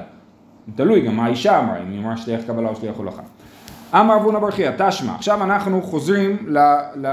תלוי 0.74 1.00
גם 1.00 1.16
מה 1.16 1.24
האישה 1.24 1.58
אמרה, 1.58 1.78
אם 1.82 1.90
היא 1.90 2.00
אמרה 2.00 2.16
שליח 2.16 2.40
קבלה 2.46 2.68
או 2.68 2.76
שליח 2.76 2.96
הולכה. 2.96 3.22
אמר 3.94 4.16
אבונה 4.16 4.38
ברכיה, 4.40 4.72
תשמע, 4.78 5.14
עכשיו 5.14 5.42
אנחנו 5.44 5.82
חוזרים 5.82 6.36
ל, 6.48 6.58
ל, 6.96 7.06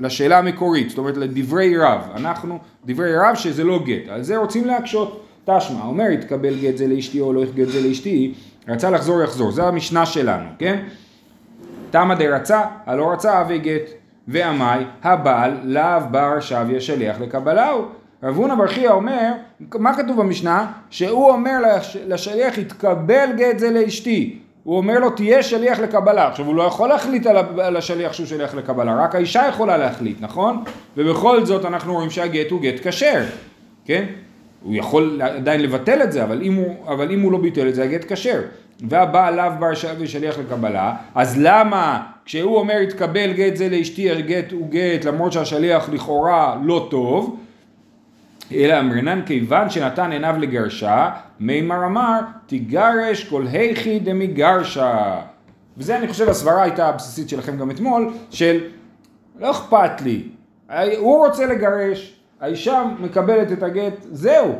לשאלה 0.00 0.38
המקורית, 0.38 0.88
זאת 0.88 0.98
אומרת 0.98 1.16
לדברי 1.16 1.78
רב, 1.78 2.00
אנחנו, 2.16 2.58
דברי 2.86 3.16
רב 3.16 3.34
שזה 3.34 3.64
לא 3.64 3.78
גט, 3.84 4.08
על 4.08 4.22
זה 4.22 4.36
רוצים 4.36 4.64
להקשות, 4.64 5.24
תשמע, 5.44 5.84
אומר 5.84 6.10
יתקבל 6.10 6.54
גט 6.60 6.76
זה 6.76 6.86
לאשתי 6.86 7.20
או 7.20 7.32
לא 7.32 7.40
יתקבל 7.40 7.64
זה 7.64 7.88
לאשתי, 7.88 8.34
רצה 8.68 8.90
לחזור 8.90 9.22
יחזור, 9.22 9.50
זה 9.52 9.64
המשנה 9.64 10.06
שלנו, 10.06 10.48
כן? 10.58 10.82
תמא 11.90 12.14
דרצה, 12.14 12.60
הלא 12.86 13.12
רצה 13.12 13.40
אבי 13.40 13.58
גט, 13.58 13.90
ועמי, 14.28 14.64
הבעל 15.02 15.52
לאו 15.64 16.00
בר 16.10 16.40
שביה 16.40 16.80
שליח 16.80 17.20
לקבלהו. 17.20 17.84
רב 18.22 18.36
הונא 18.36 18.54
בר 18.54 18.66
חייא 18.66 18.90
אומר, 18.90 19.32
מה 19.74 19.96
כתוב 19.96 20.20
במשנה? 20.20 20.66
שהוא 20.90 21.30
אומר 21.30 21.52
לש- 21.60 21.96
לשליח, 22.06 22.58
יתקבל 22.58 23.28
גט 23.36 23.58
זה 23.58 23.70
לאשתי. 23.70 24.38
הוא 24.68 24.76
אומר 24.76 24.98
לו, 24.98 25.10
תהיה 25.10 25.42
שליח 25.42 25.80
לקבלה. 25.80 26.28
עכשיו, 26.28 26.46
הוא 26.46 26.54
לא 26.54 26.62
יכול 26.62 26.88
להחליט 26.88 27.26
על 27.58 27.76
השליח 27.76 28.12
שהוא 28.12 28.26
שליח 28.26 28.54
לקבלה, 28.54 29.04
רק 29.04 29.14
האישה 29.14 29.42
יכולה 29.48 29.76
להחליט, 29.76 30.16
נכון? 30.20 30.64
ובכל 30.96 31.44
זאת 31.44 31.64
אנחנו 31.64 31.94
רואים 31.94 32.10
שהגט 32.10 32.50
הוא 32.50 32.60
גט 32.60 32.86
כשר, 32.86 33.22
כן? 33.84 34.04
הוא 34.62 34.74
יכול 34.74 35.20
עדיין 35.22 35.60
לבטל 35.60 36.02
את 36.02 36.12
זה, 36.12 36.24
אבל 36.24 36.42
אם 36.42 36.54
הוא, 36.54 36.74
אבל 36.88 37.12
אם 37.12 37.20
הוא 37.20 37.32
לא 37.32 37.38
ביטל 37.38 37.68
את 37.68 37.74
זה, 37.74 37.84
הגט 37.84 38.12
כשר. 38.12 38.40
והבעל 38.88 39.36
לאו 39.36 39.58
בר 39.58 39.74
שליח 40.06 40.38
לקבלה, 40.38 40.94
אז 41.14 41.38
למה 41.40 42.02
כשהוא 42.24 42.56
אומר 42.56 42.80
יתקבל 42.82 43.32
גט 43.32 43.56
זה 43.56 43.68
לאשתי, 43.68 44.10
הגט 44.10 44.52
הוא 44.52 44.68
גט, 44.70 45.04
למרות 45.04 45.32
שהשליח 45.32 45.88
לכאורה 45.92 46.56
לא 46.64 46.86
טוב, 46.90 47.36
אלא 48.52 48.80
אמרינן 48.80 49.22
כיוון 49.26 49.70
שנתן 49.70 50.12
עיניו 50.12 50.34
לגרשה, 50.38 51.10
מימר 51.40 51.86
אמר, 51.86 52.20
תיגרש 52.46 53.24
כל 53.24 53.44
היכי 53.52 53.98
דמיגרשה. 53.98 55.20
וזה 55.76 55.96
אני 55.98 56.08
חושב 56.08 56.28
הסברה 56.28 56.62
הייתה 56.62 56.88
הבסיסית 56.88 57.28
שלכם 57.28 57.58
גם 57.58 57.70
אתמול, 57.70 58.12
של 58.30 58.60
לא 59.40 59.50
אכפת 59.50 60.00
לי, 60.00 60.22
הוא 60.98 61.26
רוצה 61.26 61.46
לגרש, 61.46 62.20
האישה 62.40 62.84
מקבלת 63.00 63.52
את 63.52 63.62
הגט, 63.62 63.94
זהו, 64.12 64.54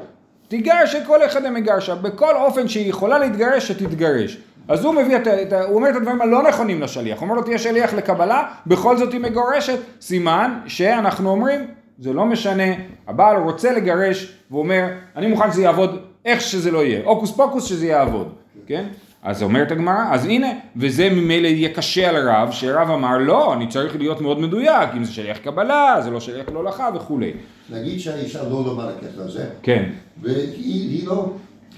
תיגרש 0.49 0.95
את 0.95 1.07
כל 1.07 1.27
אחד 1.27 1.47
דמיגרשה, 1.47 1.95
בכל 1.95 2.37
אופן 2.37 2.69
שהיא 2.69 2.91
יכולה 2.91 3.19
להתגרש, 3.19 3.69
שתתגרש. 3.69 4.39
אז 4.69 4.85
הוא 4.85 4.95
מביא 4.95 5.17
את, 5.17 5.29
את, 5.29 5.53
הוא 5.53 5.75
אומר 5.75 5.91
את 5.91 5.97
הדברים 5.97 6.23
הלא 6.23 6.43
נכונים 6.43 6.81
לשליח, 6.81 7.19
הוא 7.19 7.25
אומר 7.25 7.35
לו 7.35 7.43
תהיה 7.43 7.59
שליח 7.59 7.95
לקבלה, 7.95 8.49
בכל 8.67 8.97
זאת 8.97 9.13
היא 9.13 9.21
מגורשת, 9.21 9.79
סימן 10.01 10.61
שאנחנו 10.67 11.31
אומרים, 11.31 11.67
זה 11.99 12.13
לא 12.13 12.25
משנה, 12.25 12.65
הבעל 13.07 13.37
רוצה 13.37 13.73
לגרש, 13.73 14.33
והוא 14.51 14.61
אומר, 14.61 14.87
אני 15.17 15.27
מוכן 15.27 15.53
שזה 15.53 15.63
יעבוד 15.63 15.99
איך 16.25 16.41
שזה 16.41 16.71
לא 16.71 16.85
יהיה, 16.85 17.01
הוקוס 17.05 17.31
פוקוס 17.31 17.65
שזה 17.65 17.87
יעבוד, 17.87 18.29
כן? 18.67 18.87
אז 19.23 19.43
אומרת 19.43 19.71
הגמרא, 19.71 20.05
אז 20.11 20.25
הנה, 20.25 20.49
וזה 20.77 21.11
ממילא 21.11 21.47
יהיה 21.47 21.75
קשה 21.75 22.09
על 22.09 22.17
הרב, 22.17 22.49
שרב 22.53 22.91
אמר 22.91 23.19
לא, 23.19 23.55
אני 23.55 23.69
צריך 23.69 23.97
להיות 23.97 24.21
מאוד 24.21 24.41
מדויק, 24.41 24.91
אם 24.97 25.05
זה 25.05 25.13
שליח 25.13 25.39
קבלה, 25.39 26.01
זה 26.05 26.11
לא 26.11 26.21
שליח 26.21 26.49
להולכה 26.49 26.91
וכולי. 26.95 27.33
נגיד 27.71 28.01
שהאישה 28.01 28.43
לא 28.43 28.65
למד 28.73 28.85
הקטע 28.85 29.23
הזה, 29.23 29.47
כן, 29.63 29.91
והיא 30.23 30.45
היא 30.65 31.07
לא, 31.07 31.33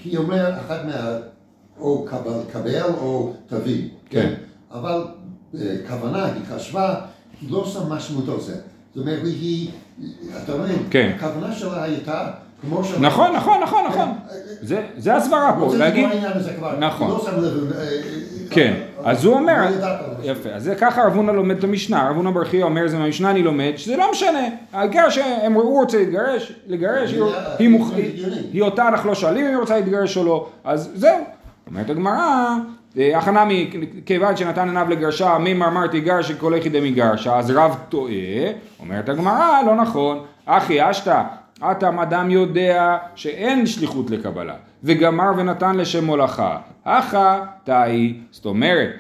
היא 0.04 0.18
אומרת 0.18 0.54
אחת 0.66 0.84
מה... 0.84 1.18
או 1.78 2.04
קבל, 2.04 2.40
קבל 2.52 2.82
או 3.00 3.32
תביא, 3.46 3.88
כן. 4.10 4.34
אבל 4.72 5.04
בכוונה 5.54 6.24
היא 6.24 6.42
חשבה, 6.48 6.94
היא 7.40 7.50
לא 7.52 7.66
שמה 7.66 7.96
משמעות 7.96 8.28
על 8.28 8.40
זה. 8.40 8.56
זאת 8.94 9.06
אומרת, 9.06 9.18
היא, 9.24 9.70
אתה 10.44 10.56
מבין? 10.56 10.76
כן. 10.90 11.12
הכוונה 11.16 11.52
שלה 11.52 11.82
הייתה, 11.82 12.26
כמו 12.62 12.84
ש... 12.84 12.92
נכון, 13.00 13.32
נכון, 13.36 13.60
נכון, 13.62 13.84
נכון. 13.88 14.08
זה, 14.62 14.82
זה 14.96 15.16
הסברה 15.16 15.56
פה, 15.58 15.76
להגיד. 15.76 16.06
נכון. 16.78 17.08
לא. 17.10 17.26
אה, 17.26 17.82
אה, 17.82 17.88
כן, 18.50 18.74
אה, 19.04 19.10
אז 19.10 19.24
הוא 19.24 19.34
אומר, 19.34 19.70
לא. 19.80 19.86
יפה, 20.22 20.48
אז 20.50 20.62
זה 20.64 20.74
ככה 20.74 21.02
רב 21.06 21.14
הונא 21.14 21.30
לומד 21.30 21.56
את 21.58 21.64
המשנה, 21.64 22.08
רב 22.10 22.16
הונא 22.16 22.30
בר 22.30 22.44
חייא 22.44 22.64
אומר 22.64 22.88
זה 22.88 22.98
מהמשנה 22.98 23.30
אני 23.30 23.42
לומד, 23.42 23.72
שזה 23.76 23.96
לא 23.96 24.10
משנה, 24.12 24.48
העיקר 24.72 25.10
שהם 25.10 25.52
הוא 25.52 25.80
רוצה 25.80 25.98
להתגרש, 25.98 26.52
לגרש, 26.66 27.14
היא- 28.52 28.62
אותה 28.62 28.88
אנחנו 28.88 29.08
לא 29.08 29.14
שואלים 29.14 29.44
אם 29.44 29.50
היא 29.50 29.58
רוצה 29.58 29.76
להתגרש 29.76 30.16
או 30.16 30.24
לא, 30.24 30.48
אז 30.64 30.90
זהו, 30.94 31.16
אומרת 31.66 31.90
הגמרא, 31.90 32.12
אה, 32.18 32.56
הכנה 32.96 33.44
מכיוון 33.44 34.36
שנתן 34.36 34.68
עיניו 34.68 34.86
לגרשה, 34.90 35.38
מי 35.38 35.54
מרמר 35.54 35.86
תיגרש 35.86 36.32
כל 36.32 36.52
יחידי 36.56 36.90
מגרשה, 36.90 37.38
אז 37.38 37.50
רב 37.50 37.76
טועה, 37.88 38.12
אומרת 38.80 39.08
הגמרא, 39.08 39.62
לא 39.66 39.74
נכון, 39.74 40.24
אחי 40.46 40.90
אשתא, 40.90 41.22
אטם 41.62 41.98
אדם 41.98 42.30
יודע 42.30 42.98
שאין 43.14 43.66
שליחות 43.66 44.10
לקבלה, 44.10 44.54
וגמר 44.84 45.30
ונתן 45.36 45.76
לשם 45.76 46.04
מולאכה, 46.04 46.58
אחא 46.84 47.38
תאי, 47.64 48.14
זאת 48.30 48.46
אומרת, 48.46 48.90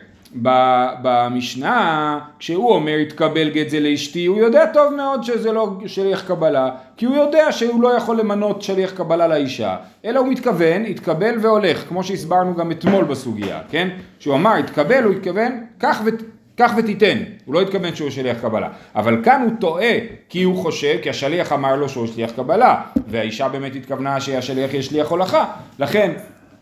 במשנה, 1.02 2.18
כשהוא 2.38 2.70
אומר 2.74 2.96
התקבל 2.96 3.50
גט 3.50 3.68
זה 3.68 3.80
לאשתי, 3.80 4.26
הוא 4.26 4.38
יודע 4.38 4.66
טוב 4.66 4.94
מאוד 4.94 5.24
שזה 5.24 5.52
לא 5.52 5.70
שליח 5.86 6.22
קבלה, 6.28 6.70
כי 6.96 7.06
הוא 7.06 7.16
יודע 7.16 7.52
שהוא 7.52 7.82
לא 7.82 7.88
יכול 7.96 8.18
למנות 8.18 8.62
שליח 8.62 8.90
קבלה 8.90 9.28
לאישה, 9.28 9.76
אלא 10.04 10.20
הוא 10.20 10.28
מתכוון, 10.28 10.84
התקבל 10.84 11.34
והולך, 11.40 11.88
כמו 11.88 12.04
שהסברנו 12.04 12.54
גם 12.54 12.70
אתמול 12.70 13.04
בסוגיה, 13.04 13.60
כן? 13.70 13.88
שהוא 14.18 14.34
אמר 14.34 14.54
התקבל, 14.54 15.04
הוא 15.04 15.12
התכוון, 15.12 15.64
קח 15.78 16.02
ות... 16.04 16.14
קח 16.56 16.72
ותיתן, 16.76 17.18
הוא 17.44 17.54
לא 17.54 17.60
התכוון 17.60 17.94
שהוא 17.94 18.10
שליח 18.10 18.38
קבלה, 18.40 18.68
אבל 18.96 19.24
כאן 19.24 19.42
הוא 19.42 19.50
טועה 19.60 19.92
כי 20.28 20.42
הוא 20.42 20.56
חושב, 20.56 20.96
כי 21.02 21.10
השליח 21.10 21.52
אמר 21.52 21.76
לו 21.76 21.88
שהוא 21.88 22.06
שליח 22.06 22.30
קבלה, 22.30 22.82
והאישה 23.06 23.48
באמת 23.48 23.74
התכוונה 23.76 24.20
שהשליח 24.20 24.72
יהיה 24.72 24.82
שליח 24.82 25.08
הולכה, 25.08 25.44
לכן, 25.78 26.12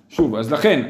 שוב, 0.09 0.37
אז 0.37 0.53
לכן, 0.53 0.89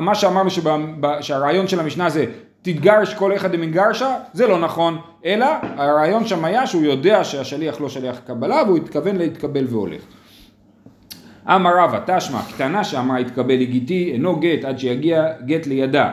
מה 0.00 0.14
שאמרנו 0.14 0.50
שבה, 0.50 0.76
שהרעיון 1.20 1.68
של 1.68 1.80
המשנה 1.80 2.10
זה 2.10 2.24
תתגרש 2.62 3.14
כל 3.14 3.36
אחד 3.36 3.52
דמנגרשה, 3.52 4.16
זה 4.32 4.46
לא 4.46 4.58
נכון, 4.58 4.98
אלא 5.24 5.46
הרעיון 5.62 6.26
שם 6.26 6.44
היה 6.44 6.66
שהוא 6.66 6.82
יודע 6.82 7.24
שהשליח 7.24 7.80
לא 7.80 7.88
שליח 7.88 8.18
קבלה 8.26 8.62
והוא 8.66 8.76
התכוון 8.76 9.16
להתקבל 9.16 9.64
והולך. 9.68 10.02
אמר 11.46 11.78
רבא, 11.78 12.00
תשמע, 12.06 12.40
קטנה 12.54 12.84
שאמרה 12.84 13.18
התקבל 13.18 13.54
לגיתי, 13.54 14.10
אינו 14.12 14.36
גט 14.36 14.64
עד 14.64 14.78
שיגיע 14.78 15.24
גט 15.44 15.66
לידה. 15.66 16.10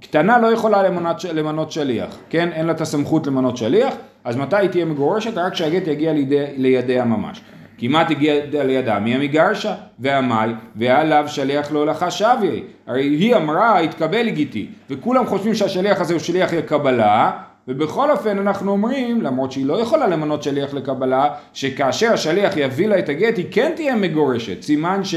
קטנה 0.00 0.38
לא 0.38 0.46
יכולה 0.46 0.82
למנות, 0.82 1.24
למנות 1.24 1.72
שליח, 1.72 2.18
כן? 2.30 2.48
אין 2.52 2.66
לה 2.66 2.72
את 2.72 2.80
הסמכות 2.80 3.26
למנות 3.26 3.56
שליח, 3.56 3.94
אז 4.24 4.36
מתי 4.36 4.56
היא 4.56 4.68
תהיה 4.68 4.84
מגורשת? 4.84 5.38
רק 5.38 5.52
כשהגט 5.52 5.86
יגיע 5.86 6.12
לידי, 6.12 6.44
לידיה 6.56 7.04
ממש. 7.04 7.40
כמעט 7.80 8.10
הגיע 8.10 8.34
לידה, 8.64 8.98
מי 8.98 9.14
המגרשה? 9.14 9.74
והמאי, 9.98 10.50
ועליו 10.76 11.24
שליח 11.26 11.72
להולכה 11.72 12.10
שוויה. 12.10 12.60
הרי 12.86 13.02
היא 13.02 13.36
אמרה, 13.36 13.78
התקבל 13.78 14.22
לגיטי, 14.22 14.66
וכולם 14.90 15.26
חושבים 15.26 15.54
שהשליח 15.54 16.00
הזה 16.00 16.14
הוא 16.14 16.20
שליח 16.20 16.52
לקבלה, 16.52 17.30
ובכל 17.68 18.10
אופן 18.10 18.38
אנחנו 18.38 18.72
אומרים, 18.72 19.22
למרות 19.22 19.52
שהיא 19.52 19.66
לא 19.66 19.80
יכולה 19.80 20.06
למנות 20.06 20.42
שליח 20.42 20.74
לקבלה, 20.74 21.28
שכאשר 21.52 22.12
השליח 22.12 22.56
יביא 22.56 22.88
לה 22.88 22.98
את 22.98 23.08
הגט, 23.08 23.36
היא 23.36 23.46
כן 23.50 23.72
תהיה 23.76 23.96
מגורשת. 23.96 24.62
סימן 24.62 25.04
ש... 25.04 25.14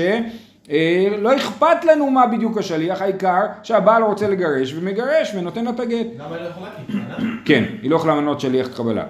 אה, 0.72 1.08
לא 1.18 1.36
אכפת 1.36 1.86
לנו 1.86 2.12
מה 2.12 2.28
בדיוק 2.28 2.58
השליח, 2.58 3.02
העיקר 3.02 3.46
שהבעל 3.64 4.04
רוצה 4.04 4.28
לגרש 4.28 4.74
ומגרש 4.74 5.36
ונותן 5.36 5.66
לה 5.66 5.70
את 5.70 5.80
הגט. 5.80 6.08
למה 6.18 6.36
היא 6.36 6.44
לא 6.44 6.50
יכולה? 6.50 6.70
כי 6.88 6.94
היא 6.94 7.04
קטנה? 7.04 7.30
כן, 7.46 7.64
היא 7.82 7.92
לא 7.92 7.96
יכולה 7.96 8.16
למנות 8.16 8.40
שליח 8.40 8.68
קבלה. 8.68 9.04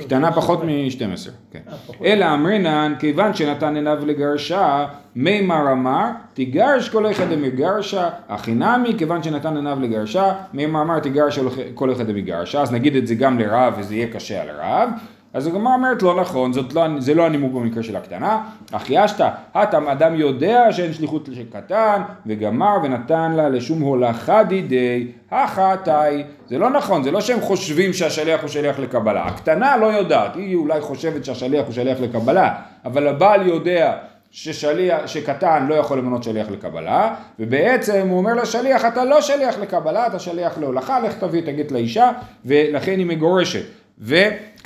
קטנה 0.00 0.32
פחות 0.32 0.64
מ-12, 0.64 1.30
כן. 1.50 1.60
אה. 1.68 1.74
אלא 2.04 2.34
אמרינן, 2.34 2.94
כיוון 2.98 3.34
שנתן 3.34 3.74
עיניו 3.76 4.06
לגרשה, 4.06 4.86
מימר 5.16 5.72
אמר, 5.72 6.06
תיגרש 6.34 6.88
כל 6.88 7.10
אחד 7.10 7.32
דמגרשה, 7.32 8.08
הכי 8.28 8.54
נמי, 8.54 8.94
כיוון 8.98 9.22
שנתן 9.22 9.56
עיניו 9.56 9.78
לגרשה, 9.80 10.32
מימר 10.52 10.82
אמר, 10.82 10.98
תיגרש 10.98 11.38
כל 11.74 11.92
אחד 11.92 12.06
דמגרשה, 12.06 12.62
אז 12.62 12.72
נגיד 12.72 12.96
את 12.96 13.06
זה 13.06 13.14
גם 13.14 13.38
לרב 13.38 13.74
וזה 13.78 13.94
יהיה 13.94 14.12
קשה 14.12 14.42
על 14.42 14.50
הרב. 14.50 14.90
אז 15.34 15.46
הגמרא 15.46 15.74
אומרת 15.74 16.02
לא 16.02 16.20
נכון, 16.20 16.52
זאת 16.52 16.74
לא, 16.74 16.82
זה 16.98 17.14
לא 17.14 17.26
הנימוק 17.26 17.52
במקרה 17.52 17.82
של 17.82 17.96
הקטנה. 17.96 18.42
אחי 18.72 19.04
אשתא, 19.04 19.28
הטם 19.54 19.88
אדם 19.88 20.14
יודע 20.14 20.72
שאין 20.72 20.92
שליחות 20.92 21.28
של 21.32 21.44
קטן, 21.52 22.02
וגמר 22.26 22.76
ונתן 22.82 23.32
לה 23.32 23.48
לשום 23.48 23.80
הולכה 23.80 24.42
דידי, 24.42 25.06
החטאי. 25.30 26.24
זה 26.48 26.58
לא 26.58 26.70
נכון, 26.70 27.02
זה 27.02 27.10
לא 27.10 27.20
שהם 27.20 27.40
חושבים 27.40 27.92
שהשליח 27.92 28.40
הוא 28.40 28.48
שליח 28.48 28.78
לקבלה. 28.78 29.24
הקטנה 29.24 29.76
לא 29.76 29.86
יודעת, 29.86 30.36
היא 30.36 30.56
אולי 30.56 30.80
חושבת 30.80 31.24
שהשליח 31.24 31.66
הוא 31.66 31.74
שליח 31.74 32.00
לקבלה, 32.00 32.54
אבל 32.84 33.08
הבעל 33.08 33.46
יודע 33.46 33.96
ששליח, 34.30 35.06
שקטן 35.06 35.66
לא 35.66 35.74
יכול 35.74 35.98
למנות 35.98 36.22
שליח 36.22 36.50
לקבלה, 36.50 37.14
ובעצם 37.38 38.08
הוא 38.08 38.18
אומר 38.18 38.34
לשליח, 38.34 38.84
אתה 38.84 39.04
לא 39.04 39.20
שליח 39.20 39.58
לקבלה, 39.58 40.06
אתה 40.06 40.18
שליח 40.18 40.58
להולכה, 40.58 41.00
לך 41.00 41.14
תביא 41.18 41.42
הגט 41.48 41.70
לאישה, 41.72 42.10
ולכן 42.44 42.98
היא 42.98 43.06
מגורשת. 43.06 43.64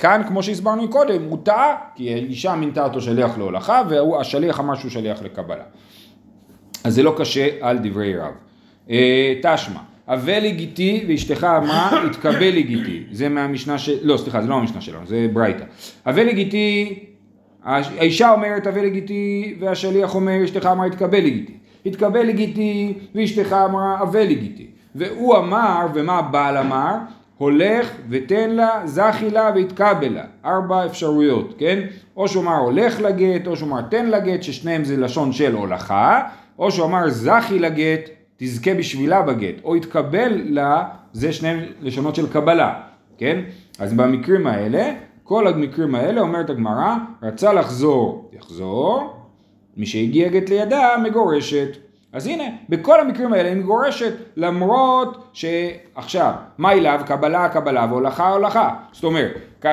וכאן, 0.03 0.21
כמו 0.27 0.43
שהסברנו 0.43 0.89
קודם, 0.89 1.23
הוא 1.23 1.37
טעה, 1.43 1.75
כי 1.95 2.13
האישה 2.13 2.55
מינתה 2.55 2.83
אותו 2.83 3.01
שליח 3.01 3.37
להולכה, 3.37 3.81
והשליח 3.89 4.59
אמר 4.59 4.75
שהוא 4.75 4.91
שליח 4.91 5.21
לקבלה. 5.21 5.63
אז 6.83 6.95
זה 6.95 7.03
לא 7.03 7.15
קשה 7.17 7.47
על 7.61 7.77
דברי 7.77 8.17
רב. 8.17 8.31
אה, 8.89 9.33
תשמע, 9.43 9.79
הווה 10.05 10.39
לגיטי 10.39 11.05
ואשתך 11.07 11.43
אמרה, 11.43 12.03
התקבל 12.05 12.55
לגיטי. 12.55 13.03
זה 13.11 13.29
מהמשנה 13.29 13.77
של... 13.77 13.97
לא, 14.01 14.17
סליחה, 14.17 14.41
זה 14.41 14.47
לא 14.47 14.55
המשנה 14.55 14.81
שלנו, 14.81 15.07
זה 15.07 15.27
ברייתא. 15.33 15.63
הווה 16.05 16.23
לגיטי, 16.23 16.99
האישה 17.63 18.31
אומרת 18.31 18.67
הווה 18.67 18.81
לגיטי, 18.81 19.55
והשליח 19.59 20.15
אומר, 20.15 20.43
אשתך 20.43 20.65
אמרה, 20.65 20.85
התקבל 20.85 21.23
לגיטי. 21.23 21.53
התקבל 21.85 22.23
לגיטי, 22.23 22.93
ואשתך 23.15 23.53
אמרה, 23.53 23.99
הווה 23.99 24.23
לגיטי. 24.23 24.67
והוא 24.95 25.37
אמר, 25.37 25.87
ומה 25.93 26.17
הבעל 26.17 26.57
אמר? 26.57 26.95
הולך 27.37 27.91
ותן 28.09 28.49
לה, 28.49 28.81
זכי 28.85 29.29
לה 29.29 29.51
והתקבל 29.55 30.13
לה. 30.13 30.23
ארבע 30.45 30.85
אפשרויות, 30.85 31.53
כן? 31.57 31.79
או 32.17 32.27
שהוא 32.27 32.43
אמר 32.43 32.57
הולך 32.57 33.01
לגט, 33.01 33.47
או 33.47 33.55
שהוא 33.55 33.69
אמר 33.69 33.81
תן 33.81 34.05
לגט, 34.05 34.43
ששניהם 34.43 34.83
זה 34.83 34.97
לשון 34.97 35.31
של 35.31 35.55
הולכה, 35.55 36.21
או 36.59 36.71
שהוא 36.71 36.85
אמר 36.85 37.09
זכי 37.09 37.59
לגט, 37.59 38.09
תזכה 38.37 38.73
בשבילה 38.73 39.21
בגט, 39.21 39.55
או 39.63 39.75
התקבל 39.75 40.41
לה, 40.45 40.83
זה 41.13 41.33
שניהם 41.33 41.59
לשונות 41.81 42.15
של 42.15 42.31
קבלה, 42.31 42.73
כן? 43.17 43.41
אז 43.79 43.93
במקרים 43.93 44.47
האלה, 44.47 44.93
כל 45.23 45.47
המקרים 45.47 45.95
האלה, 45.95 46.21
אומרת 46.21 46.49
הגמרא, 46.49 46.95
רצה 47.23 47.53
לחזור, 47.53 48.29
יחזור, 48.33 49.13
מי 49.77 49.85
שהגיע 49.85 50.27
גט 50.27 50.49
לידה, 50.49 50.95
מגורשת. 51.03 51.77
אז 52.13 52.27
הנה, 52.27 52.43
בכל 52.69 52.99
המקרים 52.99 53.33
האלה 53.33 53.49
היא 53.49 53.57
מגורשת, 53.57 54.13
למרות 54.37 55.29
שעכשיו, 55.33 56.31
מה 56.57 56.71
אליו? 56.71 57.01
קבלה, 57.05 57.49
קבלה, 57.49 57.85
והולכה, 57.89 58.29
הולכה. 58.29 58.69
זאת 58.91 59.03
אומרת, 59.03 59.31
כ- 59.61 59.67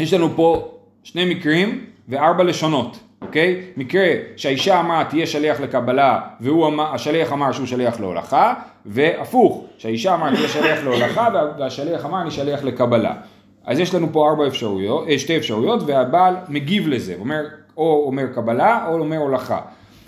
יש 0.00 0.12
לנו 0.14 0.28
פה 0.36 0.68
שני 1.02 1.34
מקרים 1.34 1.84
וארבע 2.08 2.44
לשונות, 2.44 2.98
אוקיי? 3.22 3.60
מקרה 3.76 4.06
שהאישה 4.36 4.80
אמרה 4.80 5.04
תהיה 5.04 5.26
שליח 5.26 5.60
לקבלה 5.60 6.20
והשליח 6.40 7.32
אמר 7.32 7.52
שהוא 7.52 7.66
שליח 7.66 8.00
להולכה, 8.00 8.54
והפוך, 8.86 9.64
שהאישה 9.78 10.14
אמרה 10.14 10.30
תהיה 10.34 10.48
שליח 10.48 10.84
להולכה 10.84 11.28
וה- 11.34 11.46
והשליח 11.58 12.04
אמר 12.04 12.22
אני 12.22 12.30
שליח 12.30 12.64
לקבלה. 12.64 13.14
אז 13.64 13.78
יש 13.78 13.94
לנו 13.94 14.08
פה 14.12 14.28
ארבע 14.30 14.46
אפשרויות, 14.46 15.08
אה, 15.08 15.18
שתי 15.18 15.36
אפשרויות 15.36 15.82
והבעל 15.86 16.34
מגיב 16.48 16.88
לזה, 16.88 17.14
אומר, 17.20 17.44
או 17.76 18.04
אומר 18.06 18.26
קבלה 18.34 18.86
או 18.88 18.98
אומר 18.98 19.16
הולכה. 19.16 19.60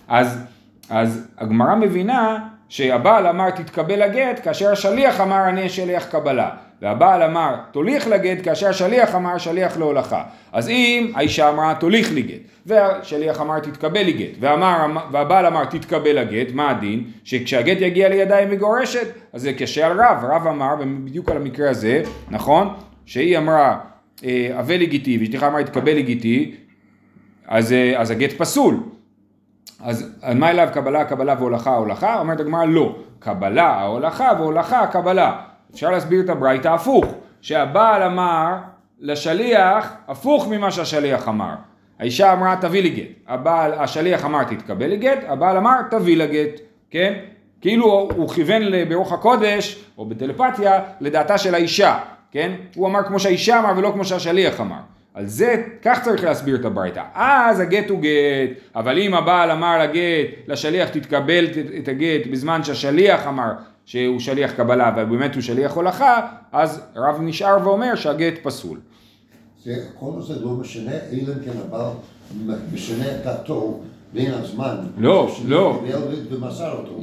אז, 0.08 0.44
אז 0.90 1.28
הגמרא 1.38 1.74
מבינה 1.74 2.38
שהבעל 2.68 3.26
אמר 3.26 3.50
תתקבל 3.50 4.02
הגט 4.02 4.40
כאשר 4.44 4.72
השליח 4.72 5.20
אמר 5.20 5.48
אני 5.48 5.68
שליח 5.68 6.06
קבלה 6.06 6.50
והבעל 6.82 7.22
אמר 7.22 7.54
תוליך 7.70 8.06
לגט 8.06 8.44
כאשר 8.44 8.68
השליח 8.68 9.14
אמר 9.14 9.38
שליח 9.38 9.76
להולכה 9.76 10.22
אז 10.52 10.68
אם 10.68 11.12
האישה 11.14 11.48
אמרה 11.48 11.74
תוליך 11.74 12.12
לי 12.12 12.22
גט 12.22 12.40
והשליח 12.66 13.40
אמר 13.40 13.58
תתקבל 13.58 14.02
לי 14.02 14.12
גט 14.12 14.36
ואמר, 14.40 14.86
והבעל 15.12 15.46
אמר 15.46 15.64
תתקבל 15.64 16.18
הגט 16.18 16.52
מה 16.52 16.70
הדין? 16.70 17.04
שכשהגט 17.24 17.76
יגיע 17.80 18.08
לידיים 18.08 18.50
מגורשת? 18.50 19.06
אז 19.32 19.42
זה 19.42 19.52
קשה 19.52 19.86
על 19.86 20.00
רב. 20.00 20.24
רב 20.24 20.46
אמר 20.46 20.74
בדיוק 21.04 21.30
על 21.30 21.36
המקרה 21.36 21.70
הזה 21.70 22.02
נכון? 22.30 22.74
שהיא 23.06 23.38
אמרה 23.38 23.78
אה, 24.24 24.50
הווה 24.56 24.76
לגיטי 24.76 25.18
ואשתך 25.18 25.42
אמרה 25.42 25.64
תתקבל 25.64 25.92
לגיטי 25.92 26.54
אז, 27.48 27.72
אה, 27.72 28.00
אז 28.00 28.10
הגט 28.10 28.32
פסול 28.32 28.76
אז 29.84 30.18
מה 30.34 30.50
אליו 30.50 30.68
קבלה, 30.72 31.04
קבלה 31.04 31.34
והולכה, 31.38 31.76
הולכה? 31.76 32.18
אומרת 32.18 32.40
הגמרא 32.40 32.64
לא. 32.64 32.96
קבלה, 33.18 33.66
ההולכה 33.66 34.30
והולכה, 34.38 34.80
הקבלה. 34.80 35.40
אפשר 35.74 35.90
להסביר 35.90 36.20
את 36.20 36.28
הברייתא 36.28 36.68
הפוך. 36.68 37.04
שהבעל 37.44 38.02
אמר 38.02 38.54
לשליח 39.00 39.94
הפוך 40.08 40.48
ממה 40.48 40.70
שהשליח 40.70 41.28
אמר. 41.28 41.54
האישה 42.00 42.32
אמרה 42.32 42.56
תביא 42.60 42.82
לי 42.82 42.90
גט. 42.90 43.28
הבעל, 43.28 43.72
השליח 43.72 44.24
אמר 44.24 44.44
תתקבל 44.44 44.86
לי 44.86 44.96
גט, 44.96 45.18
הבעל 45.28 45.56
אמר 45.56 45.82
תביא 45.90 46.16
לה 46.16 46.26
גט. 46.26 46.60
כן? 46.90 47.14
כאילו 47.60 48.08
הוא 48.16 48.28
כיוון 48.28 48.62
ברוח 48.88 49.12
הקודש, 49.12 49.84
או 49.98 50.06
בטלפתיה, 50.06 50.80
לדעתה 51.00 51.38
של 51.38 51.54
האישה. 51.54 51.98
כן? 52.30 52.52
הוא 52.74 52.86
אמר 52.86 53.02
כמו 53.02 53.18
שהאישה 53.20 53.58
אמר 53.58 53.72
ולא 53.76 53.90
כמו 53.94 54.04
שהשליח 54.04 54.60
אמר. 54.60 54.80
על 55.14 55.26
זה, 55.26 55.54
כך 55.82 56.02
צריך 56.02 56.24
להסביר 56.24 56.56
את 56.56 56.64
הברייתא. 56.64 57.02
אז 57.14 57.60
הגט 57.60 57.90
הוא 57.90 58.00
גט, 58.00 58.10
אבל 58.74 58.98
אם 58.98 59.14
הבעל 59.14 59.50
אמר 59.50 59.78
לגט, 59.82 60.28
לשליח 60.48 60.88
תתקבל 60.88 61.46
את 61.78 61.88
הגט 61.88 62.26
בזמן 62.32 62.62
שהשליח 62.64 63.26
אמר 63.26 63.50
שהוא 63.84 64.20
שליח 64.20 64.52
קבלה 64.52 64.92
ובאמת 64.96 65.34
הוא 65.34 65.42
שליח 65.42 65.72
הולכה, 65.74 66.20
אז 66.52 66.80
רב 66.96 67.18
נשאר 67.20 67.56
ואומר 67.68 67.94
שהגט 67.94 68.34
פסול. 68.42 68.78
זה, 69.64 69.74
כל 70.00 70.22
זה 70.22 70.40
לא 70.44 70.50
משנה, 70.50 70.90
אלא 70.90 71.20
אם 71.32 71.44
כן 71.44 71.50
הבעל 71.66 71.86
משנה 72.72 73.04
את 73.04 73.24
דעתו 73.24 73.80
בין 74.12 74.32
הזמן. 74.34 74.76
לא, 74.98 75.36
לא. 75.46 75.82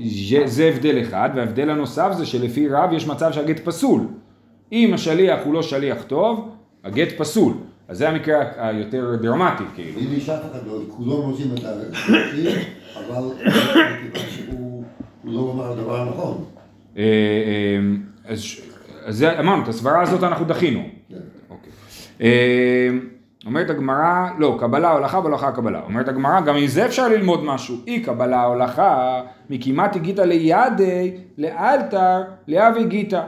זה- 0.06 0.48
זה 0.48 0.64
הבדל 0.66 1.02
אחד, 1.02 1.30
וההבדל 1.36 1.70
הנוסף 1.70 2.12
זה 2.18 2.26
שלפי 2.26 2.68
רב 2.70 2.94
יש 2.94 3.08
מצב 3.08 3.32
שהגט 3.32 3.60
פסול. 3.60 4.02
אם 4.72 4.92
השליח 4.94 5.40
הוא 5.46 5.54
לא 5.54 5.62
שליח 5.64 6.04
טוב, 6.08 6.50
הגט 6.84 7.08
פסול. 7.18 7.54
אז 7.92 7.98
זה 7.98 8.10
המקרה 8.10 8.44
היותר 8.58 9.16
דרמטי, 9.22 9.64
כאילו. 9.76 10.00
אם 10.00 10.08
איש 10.12 10.30
אף 10.30 10.42
אחד 10.52 10.60
לא, 10.68 10.80
כולם 10.90 11.12
רוצים 11.12 11.54
את 11.54 11.60
הגט, 11.64 11.98
אבל 12.96 13.24
הוא 14.52 14.84
לא 15.24 15.52
אמר 15.54 15.74
דבר 15.74 16.10
נכון. 16.10 16.44
אה, 16.98 17.04
אה, 18.28 18.36
אז 19.06 19.24
אמרנו, 19.40 19.64
את 19.64 19.68
הסברה 19.68 20.02
הזאת 20.02 20.24
אנחנו 20.24 20.46
דחינו. 20.46 20.84
כן. 21.10 21.16
אוקיי. 21.50 21.72
אה, 22.22 22.90
אומרת 23.46 23.70
הגמרא, 23.70 24.30
לא, 24.38 24.58
קבלה 24.60 24.92
הולכה 24.92 25.20
והולכה 25.20 25.52
קבלה. 25.52 25.82
אומרת 25.84 26.08
הגמרא, 26.08 26.42
גם 26.42 26.56
מזה 26.56 26.86
אפשר 26.86 27.08
ללמוד 27.08 27.44
משהו. 27.44 27.76
אי 27.88 28.00
קבלה 28.00 28.44
הולכה, 28.44 29.22
מכמעט 29.50 29.96
הגיתא 29.96 30.22
לידי, 30.22 31.18
לאלתר, 31.38 32.22
לאבי 32.48 32.84
גיתא. 32.84 33.24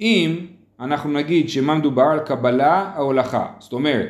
אם 0.00 0.46
אנחנו 0.80 1.12
נגיד 1.12 1.48
שמה 1.48 1.74
מדובר 1.74 2.02
על 2.02 2.18
קבלה 2.18 2.90
ההולכה, 2.94 3.46
זאת 3.58 3.72
אומרת, 3.72 4.08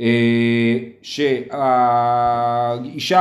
אה, 0.00 0.78
שהאישה 1.02 2.06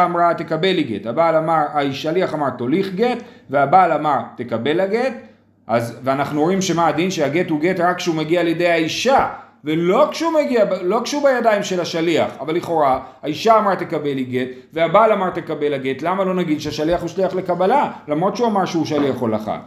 אמרה 0.06 0.34
תקבלי 0.34 0.84
גט, 0.84 1.06
הבעל 1.06 1.36
אמר, 1.36 1.64
השליח 1.74 2.34
אמר 2.34 2.50
תוליך 2.50 2.94
גט, 2.96 3.24
והבעל 3.50 3.92
אמר 3.92 4.20
תקבל 4.38 4.80
הגט, 4.80 5.14
אז, 5.68 6.00
ואנחנו 6.04 6.42
רואים 6.42 6.62
שמה 6.62 6.88
הדין 6.88 7.12
שהגט 7.12 7.50
הוא 7.50 7.60
גט 7.60 7.80
רק 7.80 7.98
כשהוא 7.98 8.16
מגיע 8.16 8.44
לידי 8.44 8.68
האישה, 8.68 9.28
ולא 9.64 10.08
כשהוא 10.12 10.34
מגיע, 10.34 10.66
לא 10.84 11.02
כשהוא 11.04 11.24
בידיים 11.24 11.64
של 11.64 11.82
השליח, 11.82 12.32
אבל 12.40 12.56
לכאורה 12.56 13.00
האישה 13.24 13.60
אמרה 13.60 13.76
תקבלי 13.76 14.24
גט, 14.24 14.48
והבעל 14.74 15.12
אמר 15.12 15.30
תקבל 15.30 15.74
הגט, 15.74 16.02
למה 16.02 16.24
לא 16.24 16.34
נגיד 16.34 16.62
שהשליח 16.62 17.02
הוא 17.02 17.10
שליח 17.10 17.36
לקבלה, 17.36 17.92
למרות 18.08 18.36
שהוא 18.36 18.48
אמר 18.48 18.66
שהוא 18.66 18.86
שליח 18.86 19.16
הולכה. 19.16 19.60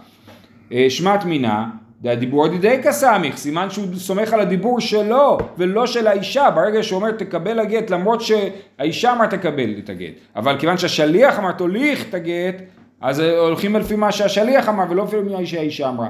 אה, 0.73 0.87
שמט 0.89 1.25
מינה, 1.25 1.67
הדיבור 2.05 2.49
דידי 2.49 2.81
קסמיך, 2.83 3.37
סימן 3.37 3.71
שהוא 3.71 3.87
סומך 3.97 4.33
על 4.33 4.41
הדיבור 4.41 4.81
שלו 4.81 5.39
ולא 5.59 5.87
של 5.87 6.07
האישה, 6.07 6.51
ברגע 6.51 6.83
שהוא 6.83 6.97
אומר 6.97 7.11
תקבל 7.11 7.59
הגט 7.59 7.91
למרות 7.91 8.21
שהאישה 8.21 9.13
אמרה 9.13 9.27
תקבל 9.27 9.75
את 9.85 9.89
הגט, 9.89 10.13
אבל 10.37 10.59
כיוון 10.59 10.79
שהשליח 10.79 11.39
אמר 11.39 11.53
תוליך 11.53 12.09
את 12.09 12.15
הגט, 12.15 12.55
אז 13.01 13.19
הולכים 13.19 13.77
לפי 13.77 13.97
מה 13.97 14.13
שהשליח 14.13 14.69
אמר 14.69 14.85
ולא 14.91 15.05
לפי 15.05 15.17
מה 15.17 15.47
שהאישה 15.47 15.89
אמרה. 15.89 16.09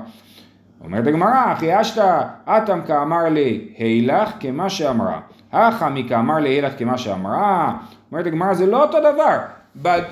אומרת 0.85 1.07
הגמרא, 1.07 1.53
אחי 1.53 1.81
אשתא, 1.81 2.21
אטם 2.45 2.81
כאמר 2.87 3.29
לי, 3.29 3.69
הילך 3.79 4.31
כמה 4.41 4.71
שאמרה. 4.71 5.21
הכא 5.53 5.89
מכאמר 5.89 6.35
לי 6.35 6.49
הילך 6.49 6.73
כמה 6.79 6.99
שאמרה. 6.99 7.73
אומרת 8.13 8.27
הגמרא, 8.27 8.55
זה 8.55 8.67
לא 8.67 8.83
אותו 8.83 8.99
דבר. 9.01 9.39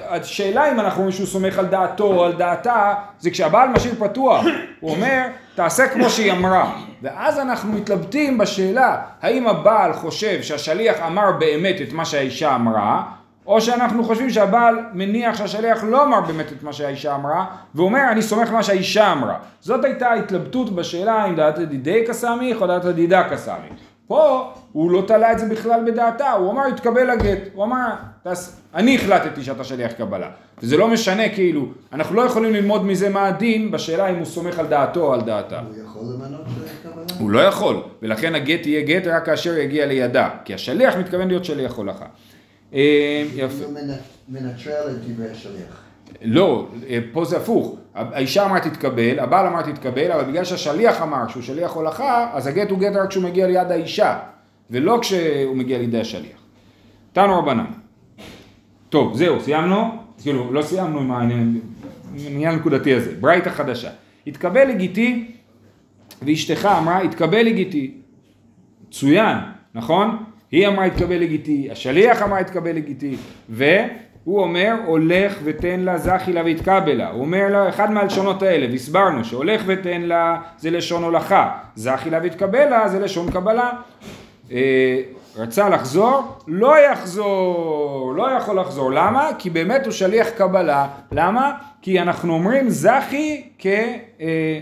השאלה 0.09 0.73
אם 0.73 0.81
אנחנו 0.81 0.99
אומרים 0.99 1.13
שהוא 1.13 1.27
סומך 1.27 1.59
על 1.59 1.67
דעתו 1.67 2.05
או 2.05 2.25
על 2.25 2.33
דעתה, 2.33 2.95
זה 3.19 3.31
כשהבעל 3.31 3.69
משאיר 3.69 3.95
פתוח. 3.95 4.45
הוא 4.81 4.91
אומר, 4.91 5.27
תעשה 5.59 5.88
כמו 5.88 6.11
שהיא 6.11 6.33
אמרה. 6.33 6.73
ואז 7.03 7.38
אנחנו 7.38 7.73
מתלבטים 7.73 8.38
בשאלה, 8.38 9.03
האם 9.23 9.49
הבעל 9.49 9.93
חושב 9.93 10.43
שהשליח 10.43 10.97
אמר 11.07 11.33
באמת 11.33 11.77
את 11.88 11.93
מה 11.93 12.05
שהאישה 12.05 12.55
אמרה, 12.55 13.03
או 13.47 13.61
שאנחנו 13.61 14.05
חושבים 14.05 14.31
שהבעל 14.31 14.79
מניח 14.92 15.37
שהשליח 15.37 15.85
לא 15.85 16.03
אמר 16.03 16.21
באמת 16.21 16.53
את 16.53 16.62
מה 16.62 16.73
שהאישה 16.73 17.14
אמרה, 17.14 17.47
ואומר 17.75 18.01
אני 18.12 18.23
סומך 18.23 18.51
מה 18.51 18.62
שהאישה 18.62 19.12
אמרה. 19.12 19.35
זאת 19.61 19.85
הייתה 19.85 20.09
ההתלבטות 20.09 20.75
בשאלה 20.75 21.25
אם 21.25 21.37
דעת 21.37 21.59
דידי 21.59 22.05
קסמיך 22.09 22.61
או 22.61 22.66
דעת 22.66 22.87
דידה 22.87 23.29
קסמיך. 23.31 23.73
פה 24.07 24.53
הוא 24.73 24.90
לא 24.90 25.03
תלה 25.07 25.33
את 25.33 25.38
זה 25.38 25.49
בכלל 25.49 25.90
בדעתה, 25.90 26.33
הוא 26.33 26.53
אמר 26.53 26.68
יתקבל 26.68 27.11
הגט, 27.11 27.40
הוא 27.55 27.64
אמר 27.64 27.90
תס... 28.23 28.58
אני 28.74 28.96
החלטתי 28.96 29.42
שאתה 29.42 29.64
שליח 29.64 29.92
קבלה. 29.92 30.31
וזה 30.62 30.76
לא 30.76 30.88
משנה 30.88 31.28
כאילו, 31.28 31.68
אנחנו 31.92 32.16
לא 32.16 32.22
יכולים 32.22 32.52
ללמוד 32.52 32.85
מזה 32.85 33.09
מה 33.09 33.26
הדין 33.26 33.70
בשאלה 33.70 34.11
אם 34.11 34.16
הוא 34.16 34.24
סומך 34.24 34.59
על 34.59 34.66
דעתו 34.66 35.00
או 35.00 35.14
על 35.14 35.20
דעתה. 35.20 35.61
הוא 35.61 35.85
יכול 35.85 36.02
למנות 36.02 36.40
אה, 36.40 36.90
קבלה? 36.90 37.04
הוא 37.18 37.31
לא 37.31 37.40
יכול, 37.40 37.83
ולכן 38.02 38.35
הגט 38.35 38.66
יהיה 38.66 38.83
גט 38.83 39.07
רק 39.07 39.26
כאשר 39.26 39.59
יגיע 39.59 39.87
לידה, 39.87 40.31
כי 40.44 40.54
השליח 40.54 40.96
מתכוון 40.96 41.28
להיות 41.28 41.44
שליח 41.44 41.74
הולכה. 41.74 42.07
אה, 42.74 43.24
יפה. 43.35 43.64
מנטרל 44.28 44.90
את 44.90 45.04
דברי 45.04 45.31
השליח. 45.31 45.83
לא, 46.22 46.66
אה, 46.88 46.98
פה 47.12 47.24
זה 47.24 47.37
הפוך. 47.37 47.76
האישה 47.94 48.44
אמרה 48.44 48.61
תתקבל, 48.61 49.18
הבעל 49.18 49.46
אמר 49.46 49.62
תתקבל, 49.62 50.12
אבל 50.12 50.24
בגלל 50.24 50.44
שהשליח 50.44 51.02
אמר 51.02 51.28
שהוא 51.28 51.42
שליח 51.42 51.72
הולכה, 51.72 52.31
אז 52.33 52.46
הגט 52.46 52.70
הוא 52.70 52.78
גט 52.78 52.96
רק 52.96 53.09
כשהוא 53.09 53.24
מגיע 53.24 53.46
ליד 53.46 53.70
האישה, 53.70 54.18
ולא 54.70 54.98
כשהוא 55.00 55.57
מגיע 55.57 55.78
לידי 55.78 56.00
השליח. 56.00 56.38
תנו 57.12 57.38
רבנן. 57.38 57.64
טוב, 58.88 59.16
זהו, 59.16 59.40
סיימנו? 59.40 59.90
כאילו, 60.22 60.53
לא 60.53 60.62
סיימנו 60.62 61.01
עם 61.01 61.11
העניין 61.11 62.53
הנקודתי 62.53 62.94
הזה. 62.94 63.12
ברייתא 63.20 63.51
חדשה. 63.51 63.90
התקבל 64.27 64.68
לגיטי, 64.68 65.31
ואשתך 66.22 66.68
אמרה, 66.79 67.03
התקבל 67.03 67.42
לגיטי. 67.42 67.94
מצוין, 68.88 69.37
נכון? 69.74 70.16
היא 70.51 70.68
אמרה 70.68 70.85
התקבל 70.85 71.16
לגיטי, 71.16 71.68
השליח 71.70 72.22
אמר 72.22 72.37
התקבל 72.37 72.72
לגיטי, 72.72 73.16
והוא 73.48 74.40
אומר 74.40 74.74
הולך 74.87 75.38
ותן 75.44 75.81
לה 75.81 75.98
זכי 75.98 76.33
לה 76.33 76.44
ויתקבל 76.44 76.92
לה, 76.92 77.11
הוא 77.11 77.20
אומר 77.20 77.48
לה 77.51 77.68
אחד 77.68 77.90
מהלשונות 77.90 78.42
האלה, 78.42 78.66
והסברנו 78.70 79.24
שהולך 79.24 79.62
ותן 79.66 80.01
לה 80.01 80.40
זה 80.59 80.70
לשון 80.70 81.05
הולכה, 81.05 81.59
זכי 81.74 82.11
לה 82.11 82.18
ויתקבל 82.22 82.64
לה 82.64 82.88
זה 82.88 83.01
לשון 83.01 83.31
קבלה. 83.31 83.70
רצה 85.37 85.69
לחזור, 85.69 86.38
לא 86.47 86.75
יחזור, 86.79 88.14
לא 88.17 88.31
יכול 88.31 88.61
לחזור, 88.61 88.93
למה? 88.93 89.31
כי 89.38 89.51
באמת 89.51 89.85
הוא 89.85 89.93
שליח 89.93 90.29
קבלה, 90.29 90.87
למה? 91.12 91.53
כי 91.83 92.01
אנחנו 92.01 92.35
אומרים 92.35 92.71
זכי 92.71 93.49
כ... 93.59 93.67
אה, 94.21 94.61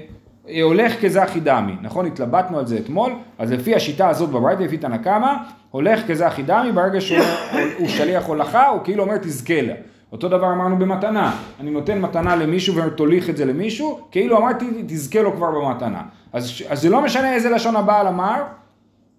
אה, 0.49 0.89
כזכי 1.03 1.41
דמי, 1.41 1.77
נכון? 1.83 2.07
התלבטנו 2.07 2.59
על 2.59 2.67
זה 2.67 2.77
אתמול, 2.77 3.13
אז 3.39 3.53
לפי 3.53 3.75
השיטה 3.75 4.09
הזאת 4.09 4.31
בברייתא, 4.31 4.63
לפי 4.63 4.79
תנא 4.79 4.97
קמא, 4.97 5.33
הולך 5.71 6.07
כזכי 6.07 6.43
דמי, 6.43 6.73
ברגע 6.73 7.01
שהוא 7.01 7.19
הוא 7.79 7.89
שליח 7.89 8.27
הולכה, 8.27 8.69
הוא 8.69 8.81
כאילו 8.85 9.03
אומר 9.03 9.17
תזכה 9.17 9.61
לה. 9.61 9.75
אותו 10.13 10.29
דבר 10.29 10.53
אמרנו 10.53 10.79
במתנה, 10.79 11.37
אני 11.61 11.71
נותן 11.71 12.01
מתנה 12.01 12.37
למישהו 12.37 12.77
ותוליך 12.77 13.31
את 13.31 13.37
זה 13.37 13.45
למישהו, 13.45 14.01
כאילו 14.11 14.39
אמרתי 14.39 14.67
תזכה 14.87 15.23
לו 15.23 15.37
כבר 15.37 15.51
במתנה. 15.51 16.03
אז, 16.33 16.53
אז 16.69 16.83
זה 16.83 16.91
לא 16.91 17.01
משנה 17.03 17.35
איזה 17.35 17.51
לשון 17.51 17.77
הבעל 17.77 18.07
אמר, 18.07 18.43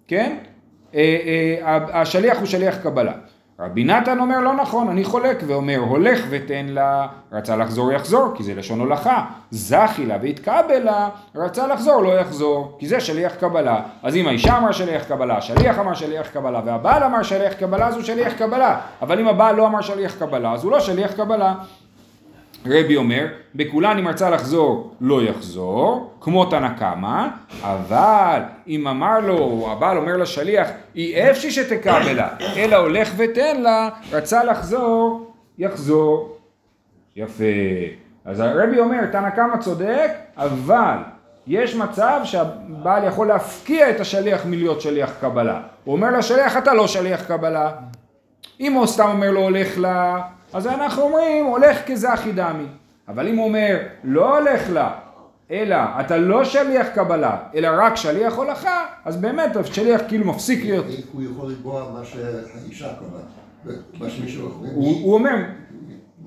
כן? 0.08 0.38
אה, 0.96 1.56
אה, 1.66 2.02
השליח 2.02 2.38
הוא 2.38 2.46
שליח 2.46 2.78
קבלה. 2.78 3.14
רבי 3.60 3.84
נתן 3.84 4.20
אומר 4.20 4.40
לא 4.40 4.56
נכון, 4.56 4.90
אני 4.90 5.04
חולק 5.04 5.44
ואומר 5.48 5.78
הולך 5.78 6.26
ותן 6.30 6.66
לה, 6.70 7.08
רצה 7.32 7.56
לחזור 7.56 7.92
יחזור, 7.92 8.32
כי 8.36 8.44
זה 8.44 8.56
לשון 8.56 8.80
הולכה, 8.80 9.26
זכי 9.52 10.06
לה 10.06 10.18
והתקבל 10.22 10.80
לה, 10.84 11.10
רצה 11.36 11.68
לחזור 11.68 12.02
לא 12.02 12.20
יחזור, 12.20 12.76
כי 12.80 12.88
זה 12.88 13.00
שליח 13.00 13.36
קבלה. 13.36 13.82
אז 14.04 14.16
אם 14.16 14.28
האישה 14.28 14.58
אמר 14.58 14.72
שליח 14.72 15.04
קבלה, 15.04 15.38
השליח 15.38 15.80
אמר 15.80 15.94
שליח 15.94 16.28
קבלה, 16.30 16.62
והבעל 16.66 17.04
אמר 17.04 17.24
שליח 17.24 17.54
קבלה, 17.54 17.88
אז 17.88 17.96
הוא 17.96 18.04
שליח 18.04 18.34
קבלה. 18.34 18.80
אבל 19.02 19.20
אם 19.20 19.28
הבעל 19.28 19.56
לא 19.56 19.68
אמר 19.68 19.82
שליח 19.82 20.16
קבלה, 20.16 20.54
אז 20.54 20.64
הוא 20.64 20.72
לא 20.72 20.80
שליח 20.80 21.14
קבלה. 21.14 21.54
רבי 22.70 22.96
אומר, 22.96 23.26
בכולן 23.56 23.98
אם 23.98 24.08
רצה 24.08 24.30
לחזור 24.30 24.94
לא 25.02 25.24
יחזור, 25.24 26.14
כמו 26.22 26.46
תנא 26.46 26.70
קמא, 26.70 27.28
אבל 27.62 28.42
אם 28.68 28.88
אמר 28.88 29.20
לו, 29.20 29.68
הבעל 29.72 29.98
אומר 29.98 30.18
לשליח, 30.18 30.68
אי 30.96 31.32
אפשי 31.32 31.52
שתקבלה, 31.52 32.28
אלא 32.56 32.76
הולך 32.76 33.14
ותן 33.18 33.62
לה, 33.62 33.90
רצה 34.12 34.44
לחזור, 34.44 35.32
יחזור. 35.58 36.38
יפה. 37.16 37.44
אז 38.26 38.40
הרבי 38.40 38.80
אומר, 38.80 39.06
תנא 39.06 39.30
קמא 39.30 39.58
צודק, 39.58 40.12
אבל 40.38 40.98
יש 41.48 41.76
מצב 41.76 42.22
שהבעל 42.24 43.04
יכול 43.08 43.28
להפקיע 43.28 43.90
את 43.90 44.00
השליח 44.00 44.46
מלהיות 44.46 44.82
שליח 44.82 45.12
קבלה. 45.22 45.62
הוא 45.84 45.96
אומר 45.96 46.18
לשליח, 46.18 46.58
אתה 46.58 46.74
לא 46.74 46.88
שליח 46.88 47.24
קבלה. 47.24 47.72
אם 48.60 48.74
הוא 48.74 48.86
סתם 48.86 49.10
אומר 49.10 49.32
לו 49.32 49.40
הולך 49.40 49.78
לה, 49.78 50.22
אז 50.58 50.68
אנחנו 50.68 51.02
אומרים 51.02 51.46
הולך 51.46 51.78
כזכי 51.88 52.32
דמי. 52.32 52.66
אבל 53.08 53.28
אם 53.28 53.36
הוא 53.36 53.46
אומר 53.46 53.78
לא 54.04 54.38
הולך 54.38 54.70
לה, 54.70 54.92
אלא 55.52 55.76
אתה 56.00 56.18
לא 56.18 56.46
שליח 56.46 56.88
קבלה, 56.96 57.38
אלא 57.56 57.70
רק 57.74 57.96
שליח 57.96 58.36
הולכה, 58.36 58.86
אז 59.06 59.18
באמת 59.18 59.56
השליח 59.56 60.02
כאילו 60.08 60.26
מפסיק 60.26 60.66
להיות. 60.66 60.86
הוא 61.14 61.22
יכול 61.24 61.52
לקבוע 61.52 61.92
מה 61.94 62.06
שהאישה 62.06 62.88
קבעה? 62.94 63.76
מה 64.00 64.10
שמישהו... 64.10 64.50
הוא, 64.74 65.02
הוא 65.04 65.14
אומר, 65.14 65.36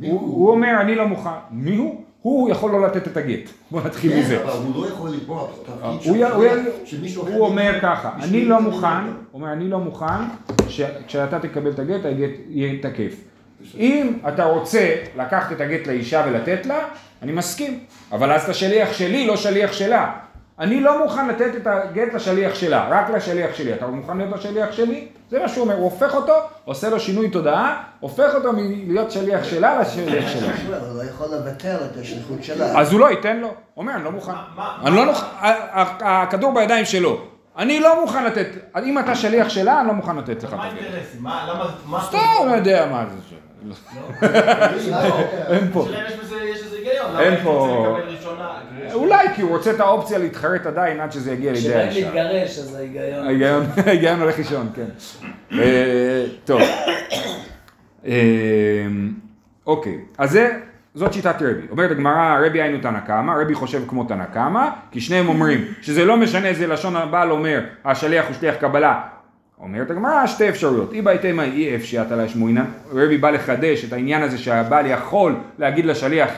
הוא, 0.00 0.50
אומר 0.50 0.80
אני 0.80 0.94
לא 0.94 1.08
מוכן. 1.08 1.30
מי 1.50 1.76
הוא? 1.76 2.04
הוא 2.22 2.50
יכול 2.50 2.70
לא 2.70 2.86
לתת 2.86 3.08
את 3.08 3.16
הגט. 3.16 3.50
בוא 3.70 3.80
נתחיל 3.84 4.18
מזה. 4.18 4.36
כן, 4.36 4.42
אבל 4.42 4.66
הוא 4.66 4.82
לא 4.82 4.88
יכול 4.88 5.10
לקבוע 5.10 5.40
הוא, 5.40 6.16
אחר 6.26 7.40
אומר 7.40 7.78
ככה, 7.82 8.10
אני 8.22 8.44
לא 8.44 8.60
מוכן. 8.60 8.86
הוא 8.86 9.40
אומר, 9.40 9.52
אני 9.52 9.68
לא 9.68 9.78
מוכן 9.78 10.24
שכשאתה 10.68 11.38
תקבל 11.38 11.70
את 11.70 11.78
הגט, 11.78 12.04
הגט 12.04 12.30
יהיה 12.48 12.82
תקף. 12.82 13.29
אם 13.78 14.18
אתה 14.28 14.44
רוצה 14.44 14.94
לקחת 15.16 15.52
את 15.52 15.60
הגט 15.60 15.86
לאישה 15.86 16.24
ולתת 16.28 16.66
לה, 16.66 16.78
אני 17.22 17.32
מסכים, 17.32 17.78
אבל 18.12 18.32
אז 18.32 18.42
אתה 18.42 18.54
שליח 18.54 18.92
שלי, 18.92 19.26
לא 19.26 19.36
שליח 19.36 19.72
שלה. 19.72 20.12
אני 20.58 20.80
לא 20.80 21.02
מוכן 21.04 21.28
לתת 21.28 21.50
את 21.56 21.66
הגט 21.66 22.14
לשליח 22.14 22.54
שלה, 22.54 22.88
רק 22.90 23.10
לשליח 23.10 23.54
שלי. 23.54 23.74
אתה 23.74 23.86
מוכן 23.86 24.16
להיות 24.16 24.34
השליח 24.34 24.72
שלי? 24.72 25.08
זה 25.30 25.38
מה 25.40 25.48
שהוא 25.48 25.62
אומר, 25.64 25.74
הוא 25.74 25.84
הופך 25.84 26.14
אותו, 26.14 26.32
עושה 26.64 26.88
לו 26.90 27.00
שינוי 27.00 27.30
תודעה, 27.30 27.82
הופך 28.00 28.34
אותו 28.34 28.52
מלהיות 28.52 29.10
שליח 29.10 29.44
שלה 29.44 29.80
לשליח 29.80 30.28
שלה. 30.28 30.48
הוא 30.88 30.96
לא 30.96 31.02
יכול 31.10 31.26
לבטל 31.36 31.76
את 31.90 31.96
השליחות 32.00 32.44
שלה. 32.44 32.80
אז 32.80 32.92
הוא 32.92 33.00
לא 33.00 33.10
ייתן 33.10 33.36
לו. 33.36 33.46
הוא 33.48 33.54
אומר, 33.76 33.94
אני 33.94 34.04
לא 34.04 34.10
מוכן. 34.12 34.32
מה- 34.56 34.76
אני 34.86 34.96
לא 34.96 35.04
מוכן, 35.06 35.26
הכדור 36.00 36.54
בידיים 36.54 36.84
שלו. 36.84 37.20
אני 37.58 37.80
לא 37.80 38.00
מוכן 38.00 38.24
לתת, 38.24 38.46
אם 38.84 38.98
אתה 38.98 39.14
שליח 39.14 39.48
שלה, 39.48 39.80
אני 39.80 39.88
לא 39.88 39.94
מוכן 39.94 40.16
לתת 40.16 40.42
לך 40.42 40.48
את 40.52 40.58
מה 40.58 40.66
הגט. 40.66 40.76
האינטרסים? 40.82 41.22
מה, 41.22 41.46
למה, 41.48 41.64
מה... 41.86 42.00
סתם, 42.02 42.18
לא 42.46 42.52
יודע 42.54 42.86
מה 42.90 43.04
זה. 43.30 43.36
אין 45.48 45.70
פה. 45.72 45.82
השאלה 45.82 46.00
אם 46.00 46.06
יש 46.06 46.16
בזה, 46.20 46.36
יש 46.44 46.62
איזה 46.64 46.76
היגיון. 46.76 47.18
אין 47.20 47.34
למה 47.34 47.42
פה- 47.44 47.66
הייתי 47.66 47.86
רוצה 47.86 47.98
לקבל 48.00 48.16
ראשונה? 48.16 48.48
אולי 48.94 49.26
כי 49.34 49.42
הוא 49.42 49.50
רוצה 49.50 49.70
את 49.70 49.80
האופציה 49.80 50.18
להתחרט 50.18 50.66
עדיין 50.66 51.00
עד 51.00 51.12
שזה 51.12 51.32
יגיע 51.32 51.52
לידי 51.52 51.64
כשבאים 51.64 51.78
האישה. 51.88 52.06
להתגרש, 52.14 52.58
אז 52.58 52.74
ההיגיון... 52.74 53.26
ההיגיון 53.26 53.64
ההיגיון 53.86 54.20
הולך 54.20 54.38
לישון, 54.38 54.68
כן. 54.74 54.86
אה, 55.58 56.24
טוב. 56.44 56.60
אה, 58.06 58.12
אוקיי, 59.66 59.98
אז 60.18 60.30
זה, 60.30 60.50
זאת 60.94 61.12
שיטת 61.12 61.34
רבי. 61.42 61.66
אומרת 61.70 61.90
הגמרא, 61.90 62.38
רבי 62.46 62.62
היינו 62.62 62.78
תנא 62.82 63.00
קמא, 63.00 63.32
רבי 63.40 63.54
חושב 63.54 63.82
כמו 63.88 64.04
תנא 64.04 64.24
קמא, 64.24 64.68
כי 64.90 65.00
שניהם 65.00 65.28
אומרים 65.28 65.64
שזה 65.82 66.04
לא 66.04 66.16
משנה 66.16 66.48
איזה 66.48 66.66
לשון 66.66 66.96
הבעל 66.96 67.30
אומר, 67.30 67.60
השליח 67.84 68.26
הוא 68.26 68.34
שליח 68.34 68.54
קבלה. 68.54 69.00
אומרת 69.62 69.90
הגמרא, 69.90 70.26
שתי 70.26 70.48
אפשרויות. 70.48 70.92
אי 70.92 71.02
בהתאמה 71.02 71.44
אי 71.44 71.76
אפשיית 71.76 72.12
עלי 72.12 72.28
שמואינן, 72.28 72.64
רבי 72.92 73.18
בא 73.18 73.30
לחדש 73.30 73.84
את 73.84 73.92
העניין 73.92 74.22
הזה 74.22 74.38
שהבעל 74.38 74.86
יכול 74.86 75.34
להגיד 75.58 75.84
לשליח, 75.84 76.30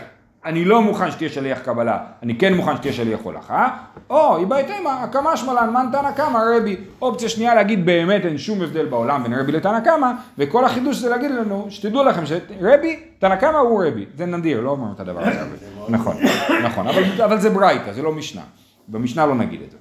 אני 0.44 0.64
לא 0.64 0.82
מוכן 0.82 1.11
שתהיה 1.11 1.30
שליח 1.30 1.58
קבלה, 1.58 1.98
אני 2.22 2.38
כן 2.38 2.54
מוכן 2.54 2.76
שתהיה 2.76 2.92
שליח 2.92 3.20
הולכה, 3.22 3.68
או 4.11 4.37
אי 4.37 4.44
בהתאמה, 4.44 5.02
הקמא 5.02 5.37
שמלן, 5.37 5.70
מן 5.70 5.87
תנא 5.92 6.11
קמא 6.11 6.38
רבי. 6.56 6.76
אופציה 7.02 7.28
שנייה 7.28 7.54
להגיד 7.54 7.87
באמת 7.87 8.24
אין 8.24 8.38
שום 8.38 8.62
הבדל 8.62 8.87
בעולם 8.87 9.22
בין 9.22 9.35
רבי 9.35 9.52
לתנא 9.52 9.80
קמא, 9.80 10.11
וכל 10.38 10.64
החידוש 10.64 10.96
זה 10.96 11.11
להגיד 11.11 11.30
לנו, 11.30 11.66
שתדעו 11.70 12.04
לכם 12.04 12.26
שרבי, 12.26 13.00
תנא 13.18 13.37
קמא 13.37 13.56
הוא 13.56 13.85
רבי. 13.85 14.06
זה 14.16 14.26
נדיר, 14.26 14.61
לא 14.61 14.70
אומרים 14.70 14.92
את 14.94 15.00
הדבר 15.00 15.20
הזה. 15.20 15.40
נכון, 15.88 16.16
נכון, 16.64 16.88
אבל, 16.88 17.22
אבל 17.24 17.40
זה 17.40 17.50
ברייתא, 17.50 17.92
זה 17.92 18.02
לא 18.02 18.12
משנה. 18.12 18.42
במשנה 18.88 19.26
לא 19.26 19.35
נגיד 19.35 19.61
את 19.62 19.70
זה. 19.70 19.76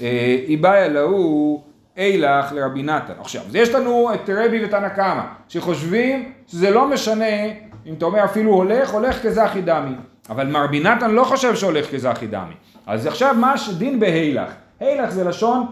אה, 0.00 0.36
איבאי 0.48 0.90
להוא 0.90 1.60
אילך 1.96 2.52
לרבי 2.52 2.82
נתן. 2.82 3.12
עכשיו, 3.20 3.42
יש 3.52 3.68
לנו 3.68 4.14
את 4.14 4.30
רבי 4.30 4.64
ותנא 4.64 4.88
קמא, 4.88 5.22
שחושבים 5.48 6.32
שזה 6.46 6.70
לא 6.70 6.88
משנה 6.88 7.44
אם 7.86 7.94
אתה 7.98 8.04
אומר 8.04 8.24
אפילו 8.24 8.52
הולך, 8.52 8.90
הולך 8.90 9.22
כזכי 9.22 9.62
דמי. 9.62 9.94
אבל 10.30 10.46
מר 10.46 10.64
רבי 10.64 10.80
נתן 10.80 11.10
לא 11.10 11.24
חושב 11.24 11.54
שהולך 11.54 11.94
כזכי 11.94 12.26
דמי. 12.26 12.54
אז 12.86 13.06
עכשיו 13.06 13.34
מה 13.34 13.54
הדין 13.68 14.00
בהילך? 14.00 14.52
הילך 14.80 15.10
זה 15.10 15.24
לשון 15.24 15.66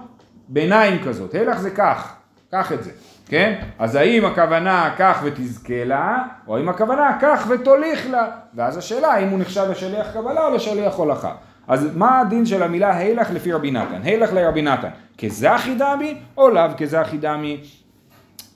ביניים 0.48 1.04
כזאת, 1.04 1.34
הילך 1.34 1.58
זה 1.58 1.70
כך, 1.70 2.14
קח 2.50 2.72
את 2.72 2.84
זה, 2.84 2.90
כן? 3.26 3.60
אז 3.78 3.94
האם 3.94 4.24
הכוונה 4.24 4.94
קח 4.96 5.20
ותזכה 5.24 5.84
לה, 5.84 6.22
או 6.46 6.56
האם 6.56 6.68
הכוונה 6.68 7.18
קח 7.20 7.46
ותוליך 7.48 8.10
לה, 8.10 8.26
ואז 8.54 8.76
השאלה 8.76 9.12
האם 9.12 9.28
הוא 9.28 9.38
נחשב 9.38 9.66
לשליח 9.70 10.06
קבלה 10.14 10.46
או 10.46 10.54
לשליח 10.54 10.94
הולכה. 10.94 11.32
אז 11.68 11.96
מה 11.96 12.20
הדין 12.20 12.46
של 12.46 12.62
המילה 12.62 12.96
הילך 12.96 13.30
לפי 13.30 13.52
רבי 13.52 13.70
נתן? 13.70 14.00
הילך 14.02 14.32
לרבי 14.32 14.62
נתן, 14.62 14.88
כזכי 15.18 15.74
דמי 15.74 16.14
או 16.36 16.50
לאו 16.50 16.70
כזכי 16.76 17.16
דמי? 17.16 17.60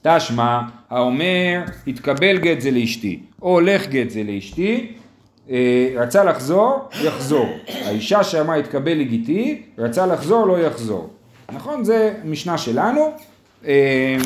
תשמע, 0.01 0.61
האומר, 0.89 1.61
התקבל 1.87 2.37
גט 2.37 2.61
זה 2.61 2.71
לאשתי, 2.71 3.19
או 3.41 3.49
הולך 3.49 3.87
גט 3.87 4.09
זה 4.09 4.23
לאשתי, 4.23 4.91
אה, 5.49 5.89
רצה 5.95 6.23
לחזור, 6.23 6.89
יחזור. 7.03 7.49
האישה 7.67 8.23
שאמרה 8.23 8.55
התקבל 8.55 8.93
לגיטי, 8.93 9.61
רצה 9.77 10.05
לחזור, 10.05 10.47
לא 10.47 10.59
יחזור. 10.59 11.09
נכון? 11.51 11.83
זה 11.83 12.13
משנה 12.25 12.57
שלנו. 12.57 13.11
אה, 13.67 14.17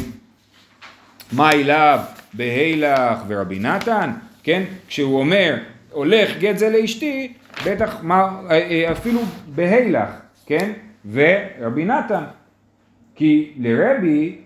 מה 1.32 1.52
אליו 1.52 2.00
בהילך 2.34 3.20
ורבי 3.28 3.60
נתן, 3.60 4.12
כן? 4.44 4.64
כשהוא 4.88 5.20
אומר 5.20 5.56
הולך 5.92 6.38
גט 6.38 6.58
זה 6.58 6.70
לאשתי, 6.70 7.34
בטח 7.66 7.96
מה, 8.02 8.42
אה, 8.50 8.52
אה, 8.52 8.92
אפילו 8.92 9.22
בהילך, 9.56 10.10
כן? 10.46 10.72
ורבי 11.12 11.86
נתן, 11.86 12.24
כי 13.16 13.54
לרבי 13.58 14.38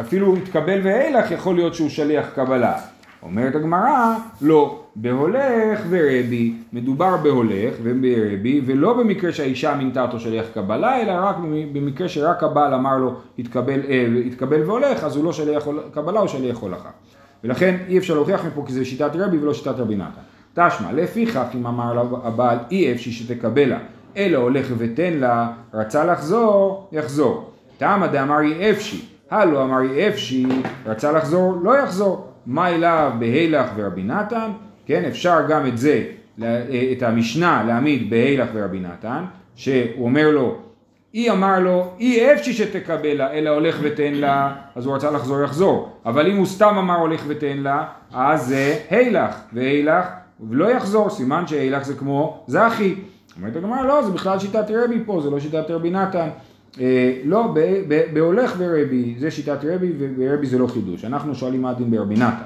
אפילו 0.00 0.36
התקבל 0.36 0.80
והילך 0.82 1.30
יכול 1.30 1.54
להיות 1.54 1.74
שהוא 1.74 1.88
שליח 1.88 2.26
קבלה. 2.34 2.78
אומרת 3.22 3.54
הגמרא, 3.54 4.16
לא, 4.42 4.82
בהולך 4.96 5.80
ורבי, 5.88 6.54
מדובר 6.72 7.16
בהולך 7.16 7.74
וברבי, 7.82 8.60
ולא 8.66 8.92
במקרה 8.92 9.32
שהאישה 9.32 9.74
מינתה 9.74 10.02
אותו 10.02 10.20
שליח 10.20 10.46
קבלה, 10.54 11.02
אלא 11.02 11.12
רק 11.12 11.36
במקרה 11.72 12.08
שרק 12.08 12.42
הבעל 12.42 12.74
אמר 12.74 12.96
לו 12.96 13.16
התקבל, 13.38 13.80
אה, 13.88 14.06
התקבל 14.26 14.62
והולך, 14.62 15.04
אז 15.04 15.16
הוא 15.16 15.24
לא 15.24 15.32
שליח 15.32 15.66
קבלה, 15.92 16.20
הוא 16.20 16.28
שליח 16.28 16.58
הולכה. 16.58 16.88
ולכן 17.44 17.76
אי 17.88 17.98
אפשר 17.98 18.14
להוכיח 18.14 18.44
מפה 18.44 18.64
כי 18.66 18.72
זה 18.72 18.84
שיטת 18.84 19.10
רבי 19.14 19.38
ולא 19.38 19.54
שיטת 19.54 19.74
רבי 19.78 19.96
נתן. 19.96 20.33
תשמע, 20.54 20.92
לפיכך 20.92 21.46
אם 21.54 21.66
אמר 21.66 21.94
לה 21.94 22.02
הבעל 22.24 22.58
אי 22.70 22.92
אפשי 22.92 23.12
שתקבלה, 23.12 23.78
אלא 24.16 24.38
הולך 24.38 24.66
ותן 24.78 25.12
לה, 25.12 25.48
רצה 25.74 26.04
לחזור, 26.04 26.88
יחזור. 26.92 27.50
תמא 27.78 28.06
דאמרי 28.06 28.70
אפשי, 28.70 29.04
הלא 29.30 29.64
אמרי 29.64 30.08
אפשי, 30.08 30.46
רצה 30.86 31.12
לחזור, 31.12 31.56
לא 31.62 31.78
יחזור. 31.78 32.26
מה 32.46 32.68
אליו 32.68 33.12
בהילך 33.18 33.70
ורבי 33.76 34.02
נתן? 34.02 34.50
כן, 34.86 35.04
אפשר 35.04 35.38
גם 35.48 35.66
את 35.66 35.78
זה, 35.78 36.04
את 36.92 37.02
המשנה 37.02 37.64
להעמיד 37.66 38.10
בהילך 38.10 38.48
ורבי 38.52 38.80
נתן, 38.80 39.24
שהוא 39.54 40.04
אומר 40.04 40.30
לו, 40.30 40.58
היא 41.12 41.30
אמר 41.30 41.60
לו, 41.60 41.92
אי 42.00 42.32
אפשי 42.32 42.52
שתקבל 42.52 43.14
לה, 43.14 43.32
אלא 43.32 43.50
הולך 43.50 43.78
ותן 43.82 44.14
לה, 44.14 44.54
אז 44.74 44.86
הוא 44.86 44.94
רצה 44.94 45.10
לחזור, 45.10 45.42
יחזור. 45.42 45.92
אבל 46.06 46.30
אם 46.30 46.36
הוא 46.36 46.46
סתם 46.46 46.74
אמר 46.78 46.96
הולך 46.96 47.24
ותן 47.28 47.56
לה, 47.56 47.84
אז 48.14 48.46
זה 48.46 48.78
הילך, 48.90 49.36
והילך 49.52 50.04
לא 50.50 50.70
יחזור, 50.70 51.10
סימן 51.10 51.46
שהילך 51.46 51.84
זה 51.84 51.94
כמו 51.94 52.44
זכי. 52.46 52.94
אומרת 53.36 53.56
הגמרא, 53.56 53.82
לא, 53.82 54.02
זה 54.02 54.10
בכלל 54.10 54.38
שיטת 54.38 54.64
רבי 54.70 55.02
פה, 55.06 55.20
זה 55.22 55.30
לא 55.30 55.40
שיטת 55.40 55.64
רבי 55.70 55.90
נתן. 55.90 56.28
אה, 56.80 57.12
לא, 57.24 57.46
ב- 57.54 57.82
ב- 57.88 58.14
בהולך 58.14 58.54
ורבי, 58.58 59.14
זה 59.18 59.30
שיטת 59.30 59.58
רבי, 59.64 59.92
ורבי 60.18 60.46
זה 60.46 60.58
לא 60.58 60.66
חידוש. 60.66 61.04
אנחנו 61.04 61.34
שואלים 61.34 61.62
מה 61.62 61.70
הדין 61.70 61.90
ברבי 61.90 62.14
נתן. 62.14 62.44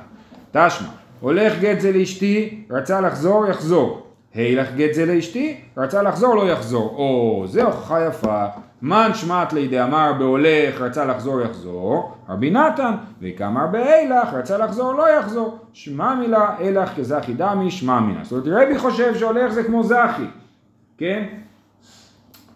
תשמע, 0.52 0.88
הולך 1.20 1.60
גט 1.60 1.80
זה 1.80 1.92
לאשתי, 1.92 2.64
רצה 2.70 3.00
לחזור, 3.00 3.46
יחזור. 3.46 4.02
הילך 4.34 4.68
גט 4.76 4.94
זה 4.94 5.06
לאשתי, 5.06 5.56
רצה 5.76 6.02
לחזור, 6.02 6.34
לא 6.34 6.50
יחזור. 6.50 6.94
או, 6.96 7.44
זה 7.48 7.64
הוכחה 7.64 8.06
יפה. 8.06 8.44
מן 8.82 9.10
שמעת 9.14 9.52
לידי 9.52 9.82
אמר 9.82 10.12
בהולך, 10.18 10.80
רצה 10.80 11.04
לחזור, 11.04 11.40
יחזור. 11.40 12.14
רבי 12.28 12.50
נתן, 12.50 12.94
וכאמר 13.22 13.66
בהילך, 13.66 14.28
רצה 14.32 14.58
לחזור, 14.58 14.92
לא 14.92 15.10
יחזור. 15.18 15.58
שמע 15.72 16.14
מילה, 16.14 16.54
הילך 16.58 16.90
כזכי 16.96 17.34
דמי, 17.34 17.70
שמע 17.70 18.00
מילה. 18.00 18.20
זאת 18.22 18.46
אומרת, 18.46 18.62
רבי 18.62 18.78
חושב 18.78 19.14
שהולך 19.14 19.52
זה 19.52 19.64
כמו 19.64 19.84
זכי, 19.84 20.26
כן? 20.98 21.24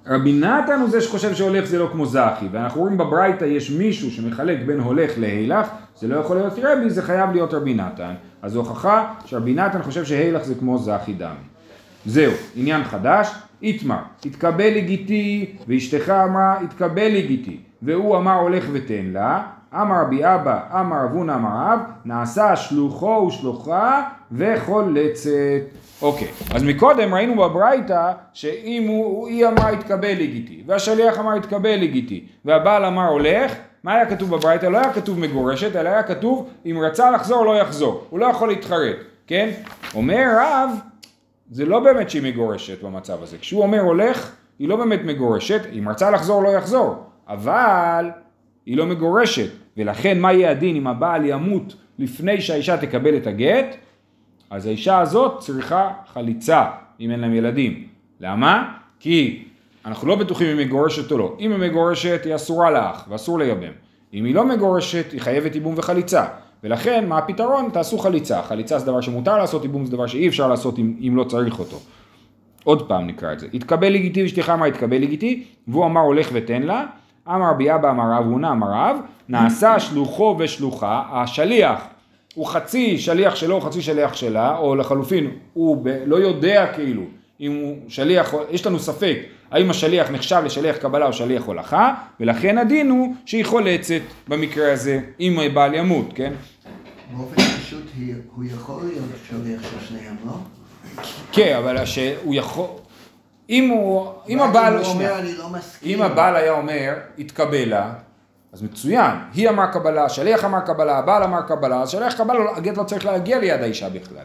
רבי 0.07 0.33
נתן 0.33 0.81
הוא 0.81 0.89
זה 0.91 1.01
שחושב 1.01 1.35
שהולך 1.35 1.65
זה 1.65 1.79
לא 1.79 1.89
כמו 1.93 2.07
זכי, 2.07 2.47
ואנחנו 2.51 2.81
רואים 2.81 2.99
בברייתא 2.99 3.45
יש 3.45 3.71
מישהו 3.71 4.11
שמחלק 4.11 4.59
בין 4.67 4.81
הולך 4.81 5.13
להילך, 5.19 5.67
זה 5.97 6.09
לא 6.09 6.17
יכול 6.17 6.37
להיות 6.37 6.53
רבי, 6.63 6.91
זה 6.91 7.03
חייב 7.03 7.31
להיות 7.31 7.55
רבי 7.55 7.75
נתן. 7.75 8.15
אז 8.43 8.57
הוכחה 8.57 9.15
שרבי 9.25 9.55
נתן 9.55 9.83
חושב 9.83 10.05
שהילך 10.05 10.45
זה 10.45 10.55
כמו 10.55 10.79
זכי 10.79 11.13
דמי. 11.13 11.52
זהו, 12.07 12.33
עניין 12.57 12.85
חדש, 12.85 13.31
איתמר, 13.63 13.99
התקבל 14.27 14.71
לגיטי, 14.75 15.57
ואשתך 15.69 16.11
אמרה 16.11 16.61
התקבל 16.61 17.09
לגיטי, 17.09 17.59
והוא 17.83 18.17
אמר 18.17 18.35
הולך 18.35 18.65
ותן 18.73 19.05
לה, 19.13 19.43
אמר 19.75 20.03
רבי 20.03 20.25
אבא, 20.25 20.81
אמר 20.81 21.05
אבונה 21.05 21.35
אמר 21.35 21.75
אב, 21.75 21.81
נעשה 22.05 22.57
שלוחו 22.57 23.25
ושלוחה 23.29 24.03
וחולצת. 24.33 25.31
אוקיי, 26.03 26.29
אז 26.55 26.63
מקודם 26.63 27.15
ראינו 27.15 27.37
בברייתא 27.37 28.13
שאם 28.33 28.87
הוא, 28.89 29.29
היא 29.29 29.47
אמרה 29.47 29.69
התקבל 29.69 30.13
לגיטי, 30.13 30.63
והשליח 30.67 31.19
אמר 31.19 31.33
התקבל 31.33 31.77
לגיטי, 31.81 32.27
והבעל 32.45 32.85
אמר 32.85 33.09
הולך, 33.09 33.53
מה 33.85 33.95
היה 33.95 34.07
כתוב 34.07 34.31
בברייתא? 34.31 34.67
לא 34.67 34.79
היה 34.79 34.93
כתוב 34.93 35.21
מגורשת, 35.21 35.77
אלא 35.77 35.89
היה 35.89 36.03
כתוב 36.03 36.49
אם 36.67 36.79
רצה 36.83 37.11
לחזור 37.11 37.47
לא 37.47 37.59
יחזור, 37.61 38.05
הוא 38.11 38.19
לא 38.19 38.27
יכול 38.27 38.49
להתחרט, 38.49 38.97
כן? 39.27 39.51
אומר 39.95 40.25
רב, 40.39 40.71
זה 41.53 41.65
לא 41.65 41.81
באמת 41.81 42.11
שהיא 42.11 42.23
מגורשת 42.23 42.83
במצב 42.83 43.23
הזה, 43.23 43.39
כשהוא 43.39 43.63
אומר 43.63 43.81
הולך, 43.81 44.33
היא 44.59 44.69
לא 44.69 44.77
באמת 44.77 45.01
מגורשת, 45.05 45.61
אם 45.79 45.89
רצה 45.89 46.11
לחזור 46.11 46.43
לא 46.43 46.49
יחזור, 46.49 47.05
אבל 47.29 48.11
היא 48.67 48.77
לא 48.77 48.87
מגורשת, 48.87 49.51
ולכן 49.77 50.21
מה 50.21 50.33
יהיה 50.33 50.51
הדין 50.51 50.77
אם 50.77 50.87
הבעל 50.87 51.25
ימות 51.25 51.75
לפני 51.99 52.41
שהאישה 52.41 52.77
תקבל 52.77 53.17
את 53.17 53.27
הגט? 53.27 53.77
אז 54.51 54.67
האישה 54.67 54.99
הזאת 54.99 55.39
צריכה 55.39 55.91
חליצה, 56.13 56.65
אם 57.01 57.11
אין 57.11 57.21
להם 57.21 57.35
ילדים. 57.35 57.87
למה? 58.21 58.75
כי 59.01 59.45
אנחנו 59.87 60.09
לא 60.09 60.17
בטוחים 60.17 60.49
אם 60.49 60.59
היא 60.59 60.67
מגורשת 60.67 61.13
או 61.13 61.19
לא. 61.19 61.37
אם 61.41 61.51
היא 61.53 61.71
מגורשת 61.71 62.21
היא 62.25 62.35
אסורה 62.35 62.71
לאח 62.71 63.07
ואסור 63.09 63.39
לייבם. 63.39 63.73
אם 64.15 64.25
היא 64.25 64.35
לא 64.35 64.45
מגורשת 64.45 65.13
היא 65.13 65.21
חייבת 65.21 65.55
ייבום 65.55 65.75
וחליצה. 65.79 66.27
ולכן 66.65 67.09
מה 67.09 67.19
הפתרון? 67.19 67.69
תעשו 67.73 67.99
חליצה. 67.99 68.43
חליצה 68.43 68.79
זה 68.79 68.87
דבר 68.87 69.01
שמותר 69.01 69.39
לעשות, 69.39 69.63
ייבום 69.63 69.87
זה 69.87 69.93
דבר 69.93 70.07
שאי 70.07 70.29
אפשר 70.29 70.49
לעשות 70.49 70.79
אם, 70.79 70.95
אם 71.09 71.17
לא 71.17 71.25
צריך 71.25 71.59
אותו. 71.59 71.79
עוד 72.65 72.89
פעם 72.89 73.07
נקרא 73.07 73.33
את 73.33 73.41
זה. 73.41 73.47
התקבל 73.55 73.89
לגיטי 73.93 74.23
ואשתך 74.23 74.51
אמר 74.51 74.67
התקבל 74.67 74.97
לגיטי, 74.97 75.45
והוא 75.69 75.85
אמר 75.85 76.01
הולך 76.01 76.29
ותן 76.33 76.63
לה, 76.63 76.85
אמר 77.29 77.51
רבי 77.51 77.75
אבא 77.75 77.91
אמר 77.91 78.05
רב 78.13 78.25
הונא 78.25 78.53
אמר 78.53 78.67
רב, 78.71 78.97
נעשה 79.29 79.81
שלוחו 79.81 80.37
ושלוחה, 80.39 81.03
השליח 81.13 81.87
הוא 82.35 82.47
חצי 82.47 82.99
שליח 82.99 83.35
שלו, 83.35 83.61
חצי 83.61 83.83
שליח 83.83 84.15
שלה, 84.15 84.59
או 84.59 84.75
לחלופין, 84.75 85.31
הוא 85.53 85.77
ב, 85.83 85.89
לא 86.07 86.17
יודע 86.17 86.73
כאילו, 86.75 87.03
אם 87.41 87.53
הוא 87.53 87.77
שליח, 87.89 88.35
יש 88.51 88.67
לנו 88.67 88.79
ספק, 88.79 89.19
האם 89.53 89.71
השליח 89.71 90.11
נחשב 90.11 90.43
לשליח 90.45 90.77
קבלה 90.77 91.07
או 91.07 91.13
שליח 91.13 91.45
הולכה, 91.45 91.95
ולכן 92.21 92.59
הדין 92.59 92.91
הוא 92.91 93.15
שהיא 93.27 93.45
חולצת 93.45 94.01
במקרה 94.29 94.73
הזה, 94.73 95.01
אם 95.21 95.39
הבעל 95.41 95.75
ימות, 95.75 96.07
כן? 96.15 96.33
באופן 97.17 97.43
פשוט 97.43 97.83
הוא 98.37 98.45
יכול 98.45 98.83
להיות 98.85 99.05
שליח 99.29 99.63
של 99.63 99.87
שניהם, 99.89 100.17
לא? 100.27 100.33
כן, 101.33 101.57
אבל 101.59 101.77
הש... 101.77 101.99
הוא 102.25 102.35
יכול... 102.35 102.67
אם 103.51 103.69
הוא... 103.69 104.13
אם 104.29 104.41
הבעל... 104.41 104.77
הוא. 104.77 104.87
אומר 104.87 105.19
אני 105.19 105.37
לא 105.37 105.49
מסכים. 105.49 105.95
אם 105.95 106.03
הבעל 106.03 106.37
היה 106.37 106.53
אומר, 106.53 106.95
התקבלה, 107.19 107.93
אז 108.53 108.63
מצוין. 108.63 109.17
היא 109.35 109.49
אמר 109.49 109.67
קבלה, 109.73 110.05
השליח 110.05 110.45
אמר 110.45 110.61
קבלה, 110.61 110.99
הבעל 110.99 111.23
אמר 111.23 111.43
קבלה, 111.43 111.83
אז 111.83 111.91
שליח 111.91 112.15
קבלה, 112.15 112.57
הגט 112.57 112.77
לא 112.77 112.85
צריך 112.85 113.07
להגיע 113.07 113.39
ליד 113.39 113.63
האישה 113.63 113.89
בכלל. 113.89 114.25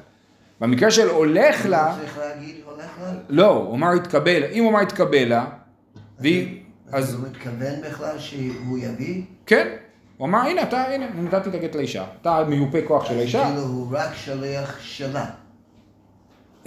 במקרה 0.62 0.92
של 0.92 1.10
הולך 1.10 1.66
לה, 1.66 1.96
צריך 2.00 2.18
להגיד 2.18 2.56
הולך 2.66 2.92
לה? 3.02 3.12
לא, 3.30 3.50
הוא 3.50 3.76
אמר 3.76 3.92
התקבלה. 3.92 4.48
אם 4.48 4.64
הוא 4.64 4.72
אמר 4.72 4.80
התקבלה, 4.80 5.46
והיא... 6.20 6.64
אז 6.92 7.14
הוא 7.14 7.24
מתכוון 7.30 7.82
בכלל 7.90 8.20
שהוא 8.20 8.78
יביא? 8.78 9.24
כן. 9.46 9.68
הוא 10.18 10.28
אמר, 10.28 10.40
הנה, 10.40 10.64
אתה, 10.64 10.84
הנה, 10.84 11.06
נתתי 11.16 11.50
את 11.50 11.56
הגט 11.56 11.76
לאישה. 11.76 12.06
אתה 12.22 12.44
מיופה 12.48 12.78
כוח 12.88 13.06
של 13.06 13.18
האישה. 13.18 13.44
כאילו 13.44 13.62
הוא 13.62 13.88
רק 13.92 14.10
שליח 14.16 14.78
שלה. 14.82 15.26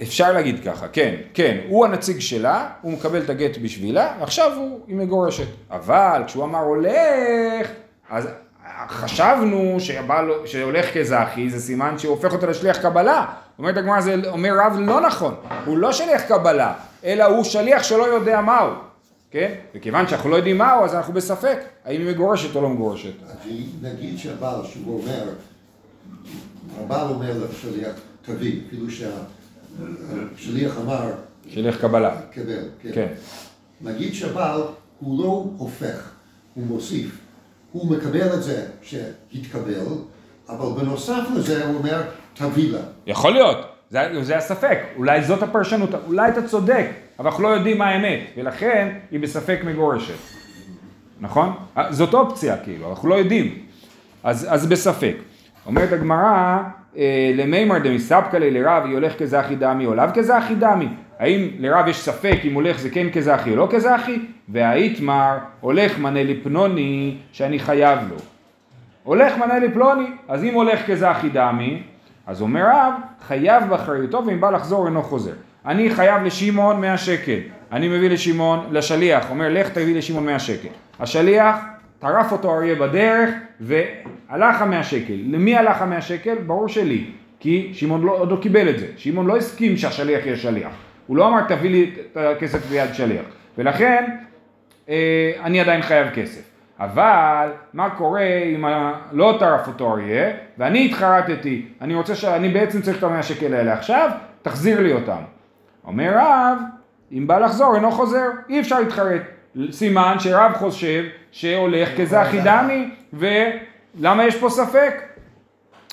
אפשר 0.01 0.31
להגיד 0.31 0.63
ככה, 0.65 0.87
כן, 0.87 1.15
כן, 1.33 1.57
הוא 1.69 1.85
הנציג 1.85 2.19
שלה, 2.19 2.69
הוא 2.81 2.91
מקבל 2.91 3.21
את 3.21 3.29
הגט 3.29 3.57
בשבילה, 3.57 4.13
ועכשיו 4.19 4.51
הוא, 4.55 4.79
היא 4.87 4.95
מגורשת. 4.95 5.47
אבל 5.71 6.23
כשהוא 6.27 6.43
אמר 6.43 6.59
הולך, 6.59 7.67
אז 8.09 8.27
חשבנו 8.89 9.75
שהבעל, 9.79 10.31
שהולך 10.45 10.97
כזכי, 10.97 11.49
זה 11.49 11.59
סימן 11.59 11.97
שהוא 11.97 12.15
הופך 12.15 12.33
אותו 12.33 12.47
לשליח 12.47 12.77
קבלה. 12.77 13.25
אומרת 13.61 13.77
הגמרא, 13.77 14.01
זה 14.01 14.15
אומר 14.27 14.57
רב 14.59 14.77
לא 14.79 15.01
נכון, 15.01 15.35
הוא 15.65 15.77
לא 15.77 15.91
שליח 15.91 16.21
קבלה, 16.21 16.73
אלא 17.03 17.23
הוא 17.23 17.43
שליח 17.43 17.83
שלא 17.83 18.03
יודע 18.03 18.41
מהו, 18.41 18.71
כן? 19.31 19.53
וכיוון 19.75 20.07
שאנחנו 20.07 20.29
לא 20.29 20.35
יודעים 20.35 20.57
מהו, 20.57 20.83
אז 20.83 20.95
אנחנו 20.95 21.13
בספק, 21.13 21.57
האם 21.85 22.01
היא 22.01 22.09
מגורשת 22.09 22.55
או 22.55 22.61
לא 22.61 22.69
מגורשת. 22.69 23.13
נגיד 23.81 24.17
שהבעל, 24.17 24.65
שהוא 24.65 25.01
אומר, 25.01 25.29
הבעל 26.79 27.07
אומר 27.07 27.33
לשליח, 27.49 27.95
תביא, 28.21 28.61
כאילו 28.69 28.85
שהשליח 28.91 30.77
אמר, 30.85 31.11
שליח 31.47 31.81
קבלה, 31.81 32.21
קבל, 32.31 32.63
כן. 32.93 33.07
נגיד 33.81 34.13
שהבעל 34.13 34.61
הוא 34.99 35.23
לא 35.23 35.45
הופך, 35.57 36.11
הוא 36.53 36.65
מוסיף. 36.65 37.17
הוא 37.71 37.91
מקבל 37.91 38.33
את 38.33 38.43
זה 38.43 38.65
שהתקבל, 38.81 39.85
אבל 40.49 40.81
בנוסף 40.81 41.21
לזה 41.35 41.65
הוא 41.65 41.75
אומר, 41.77 42.01
תביא 42.33 42.73
לה. 42.73 42.79
יכול 43.07 43.31
להיות, 43.31 43.57
זה, 43.89 44.23
זה 44.23 44.37
הספק, 44.37 44.79
אולי 44.97 45.21
זאת 45.21 45.43
הפרשנות, 45.43 45.89
אולי 46.07 46.29
אתה 46.29 46.47
צודק, 46.47 46.85
אבל 47.19 47.29
אנחנו 47.29 47.43
לא 47.43 47.47
יודעים 47.47 47.77
מה 47.77 47.87
האמת, 47.87 48.19
ולכן 48.37 48.89
היא 49.11 49.19
בספק 49.19 49.59
מגורשת, 49.65 50.13
נכון? 51.19 51.53
זאת 51.89 52.13
אופציה 52.13 52.57
כאילו, 52.57 52.89
אנחנו 52.89 53.09
לא 53.09 53.15
יודעים, 53.15 53.57
אז, 54.23 54.47
אז 54.49 54.67
בספק. 54.67 55.15
אומרת 55.65 55.91
הגמרא, 55.91 56.59
אה, 56.97 57.31
למימר 57.35 57.77
דמספקא 57.77 58.37
לי 58.37 58.51
לרב, 58.51 58.83
היא 58.85 58.93
הולך 58.93 59.19
כזכי 59.19 59.55
דמי 59.55 59.85
או 59.85 59.95
לאו 59.95 60.05
כזכי 60.13 60.55
דמי? 60.55 60.87
האם 61.19 61.47
לרב 61.59 61.87
יש 61.87 61.97
ספק 61.97 62.39
אם 62.45 62.53
הולך 62.53 62.79
זה 62.79 62.89
כן 62.89 63.09
כזכי 63.09 63.51
או 63.51 63.55
לא 63.55 63.67
כזכי? 63.71 64.19
והאיתמר 64.49 65.37
הולך 65.59 65.99
מנה 65.99 66.23
לי 66.23 66.35
פנוני 66.43 67.17
שאני 67.31 67.59
חייב 67.59 67.99
לו. 68.09 68.15
הולך 69.03 69.37
מנה 69.37 69.59
לי 69.59 69.71
פלוני, 69.71 70.05
אז 70.27 70.43
אם 70.43 70.53
הולך 70.53 70.87
כזכי 70.87 71.29
דמי, 71.29 71.83
אז 72.31 72.41
אומר 72.41 72.65
רב, 72.65 72.93
חייב 73.27 73.63
באחריותו 73.69 74.23
ואם 74.27 74.41
בא 74.41 74.49
לחזור 74.49 74.87
אינו 74.87 75.03
חוזר. 75.03 75.31
אני 75.65 75.89
חייב 75.89 76.23
לשמעון 76.23 76.81
100 76.81 76.97
שקל, 76.97 77.39
אני 77.71 77.87
מביא 77.87 78.09
לשמעון, 78.09 78.67
לשליח, 78.71 79.29
אומר 79.29 79.49
לך 79.49 79.69
תביא 79.69 79.95
לשמעון 79.95 80.25
100 80.25 80.39
שקל. 80.39 80.67
השליח 80.99 81.55
טרף 81.99 82.31
אותו 82.31 82.57
אריה 82.57 82.75
בדרך 82.75 83.29
והלך 83.59 84.61
המאה 84.61 84.83
שקל. 84.83 85.13
למי 85.13 85.55
הלך 85.55 85.81
המאה 85.81 86.01
שקל? 86.01 86.35
ברור 86.35 86.67
שלי, 86.67 87.05
כי 87.39 87.71
שמעון 87.73 88.01
לא, 88.01 88.17
עוד 88.17 88.31
לא 88.31 88.37
קיבל 88.41 88.69
את 88.69 88.79
זה. 88.79 88.87
שמעון 88.97 89.27
לא 89.27 89.37
הסכים 89.37 89.77
שהשליח 89.77 90.25
יהיה 90.25 90.37
שליח. 90.37 90.71
הוא 91.07 91.17
לא 91.17 91.27
אמר 91.27 91.41
תביא 91.47 91.69
לי 91.69 91.91
את 92.11 92.17
הכסף 92.17 92.69
ביד 92.69 92.93
שליח. 92.93 93.25
ולכן 93.57 94.05
אה, 94.89 95.31
אני 95.43 95.61
עדיין 95.61 95.81
חייב 95.81 96.07
כסף. 96.15 96.50
אבל 96.85 97.49
מה 97.73 97.89
קורה 97.89 98.27
אם 98.55 98.65
ה- 98.65 98.93
לא 99.11 99.35
טרף 99.39 99.67
אותו 99.67 99.91
אריה 99.91 100.29
ואני 100.57 100.85
התחרטתי, 100.85 101.65
אני 101.81 101.95
רוצה 101.95 102.15
ש... 102.15 102.25
אני 102.25 102.49
בעצם 102.49 102.81
צריך 102.81 102.97
את 102.97 103.03
המאה 103.03 103.23
שקל 103.23 103.53
האלה 103.53 103.73
עכשיו, 103.73 104.09
תחזיר 104.41 104.81
לי 104.81 104.93
אותם. 104.93 105.21
אומר 105.87 106.11
רב, 106.15 106.57
אם 107.11 107.27
בא 107.27 107.39
לחזור 107.39 107.75
אינו 107.75 107.91
חוזר, 107.91 108.25
אי 108.49 108.59
אפשר 108.59 108.79
להתחרט. 108.79 109.21
סימן 109.71 110.15
שרב 110.19 110.51
חושב 110.53 111.03
שהולך 111.31 111.89
כזכי 111.97 112.37
דמי, 112.43 112.91
ולמה 113.13 114.23
יש 114.25 114.35
פה 114.35 114.49
ספק? 114.49 115.01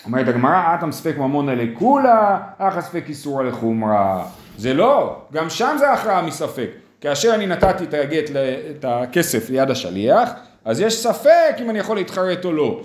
אומרת 0.04 0.28
הגמרא, 0.28 0.74
אטם 0.74 0.92
ספק 0.92 1.14
ממונה 1.18 1.54
לכולה, 1.54 2.38
אך 2.58 2.76
הספק 2.76 3.04
איסורא 3.08 3.44
לחומרא. 3.44 4.22
זה 4.56 4.74
לא, 4.74 5.16
גם 5.32 5.50
שם 5.50 5.76
זה 5.78 5.92
הכרעה 5.92 6.22
מספק. 6.22 6.70
כאשר 7.00 7.34
אני 7.34 7.46
נתתי 7.46 7.84
את 7.84 7.94
הגט, 7.94 8.30
את 8.78 8.84
הכסף 8.88 9.50
ליד 9.50 9.70
השליח, 9.70 10.32
אז 10.68 10.80
יש 10.80 11.02
ספק 11.02 11.56
אם 11.60 11.70
אני 11.70 11.78
יכול 11.78 11.96
להתחרט 11.96 12.44
או 12.44 12.52
לא. 12.52 12.80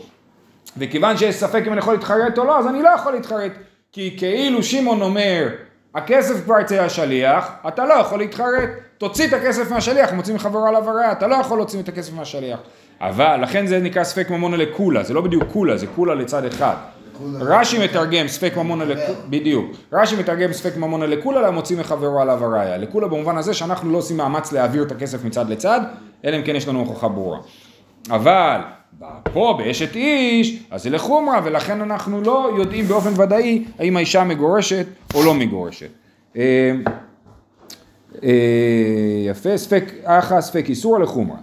וכיוון 0.78 1.18
שיש 1.18 1.36
ספק 1.36 1.64
אם 1.68 1.72
אני 1.72 1.80
יכול 1.80 1.94
להתחרט 1.94 2.38
או 2.38 2.44
לא, 2.44 2.60
אז 2.60 2.68
אני 2.68 2.82
לא 2.82 2.90
יכול 2.90 3.14
להתחרט. 3.14 3.52
כי 3.92 4.16
כאילו 4.18 4.64
שמעון 4.64 5.02
אומר, 5.02 5.48
הכסף 5.96 6.44
כבר 6.44 6.62
אצל 6.62 6.80
השליח, 6.80 7.52
אתה 7.68 7.86
לא 7.86 7.94
יכול 7.94 8.20
להתחרט. 8.20 8.70
תוציא 8.98 9.28
את 9.28 9.34
הכסף 9.34 9.72
מהשליח, 9.72 10.14
מוציא 10.14 10.34
מחברו 10.34 10.68
עליו 10.68 10.90
הראיה, 10.90 11.12
אתה 11.12 11.28
לא 11.28 11.36
יכול 11.36 11.58
להוציא 11.58 11.80
את 11.80 11.90
הכסף 11.90 12.14
מהשליח. 12.14 12.60
אבל, 13.02 13.40
לכן 13.42 13.68
זה 13.68 13.80
נקרא 13.80 14.04
ספק 14.04 14.30
ממונה 14.30 14.58
לקולה, 14.58 15.04
זה 15.04 15.14
לא 15.14 15.22
בדיוק 15.22 15.44
קולה, 15.54 15.78
זה 15.78 15.88
קולה 15.88 16.16
לצד 16.16 16.46
אחד. 16.46 16.76
רש"י 17.40 17.84
מתרגם 17.84 18.28
ספק 18.28 18.54
ממונה 18.58 18.86
לקולה, 18.86 19.18
בדיוק. 19.30 19.72
רש"י 19.94 20.16
מתרגם 20.16 20.54
ספק 20.54 20.78
ממונה 20.78 21.06
לקולה, 21.06 21.40
אלא 21.40 21.50
מוציא 21.52 21.78
מחברו 21.78 22.22
עליו 22.22 22.46
הראיה. 22.46 22.78
לקולה 22.78 23.08
במובן 23.08 23.38
הזה 23.38 23.54
שאנחנו 23.54 23.92
לא 23.92 23.98
עושים 23.98 24.18
מאמץ 24.18 24.52
להעביר 24.52 24.84
את 24.84 24.92
הכסף 24.92 25.24
מצד 25.24 25.50
לצד, 25.50 25.82
אלא 26.26 26.38
אם 26.38 26.42
כן 26.42 26.56
יש 26.56 26.68
לנו 26.68 26.80
הוכחה 26.80 27.08
ברורה. 27.08 27.40
אבל 28.10 28.62
פה 29.34 29.56
באשת 29.58 29.96
איש, 29.96 30.64
אז 30.72 30.84
זה 30.84 30.90
לחומרה, 30.90 31.42
ולכן 31.44 31.82
אנחנו 31.82 32.22
לא 32.22 32.52
יודעים 32.58 32.86
באופן 32.86 33.22
ודאי 33.22 33.64
האם 33.80 33.98
האישה 33.98 34.24
מגורשת 34.24 34.86
או 35.16 35.24
לא 35.24 35.34
מגורשת. 35.34 35.90
אה, 36.38 36.72
אה, 38.24 38.30
יפה, 39.28 39.58
ספק 39.58 39.92
אחא 40.04 40.42
ספק 40.42 40.66
איסור 40.70 41.00
לחומרה. 41.00 41.38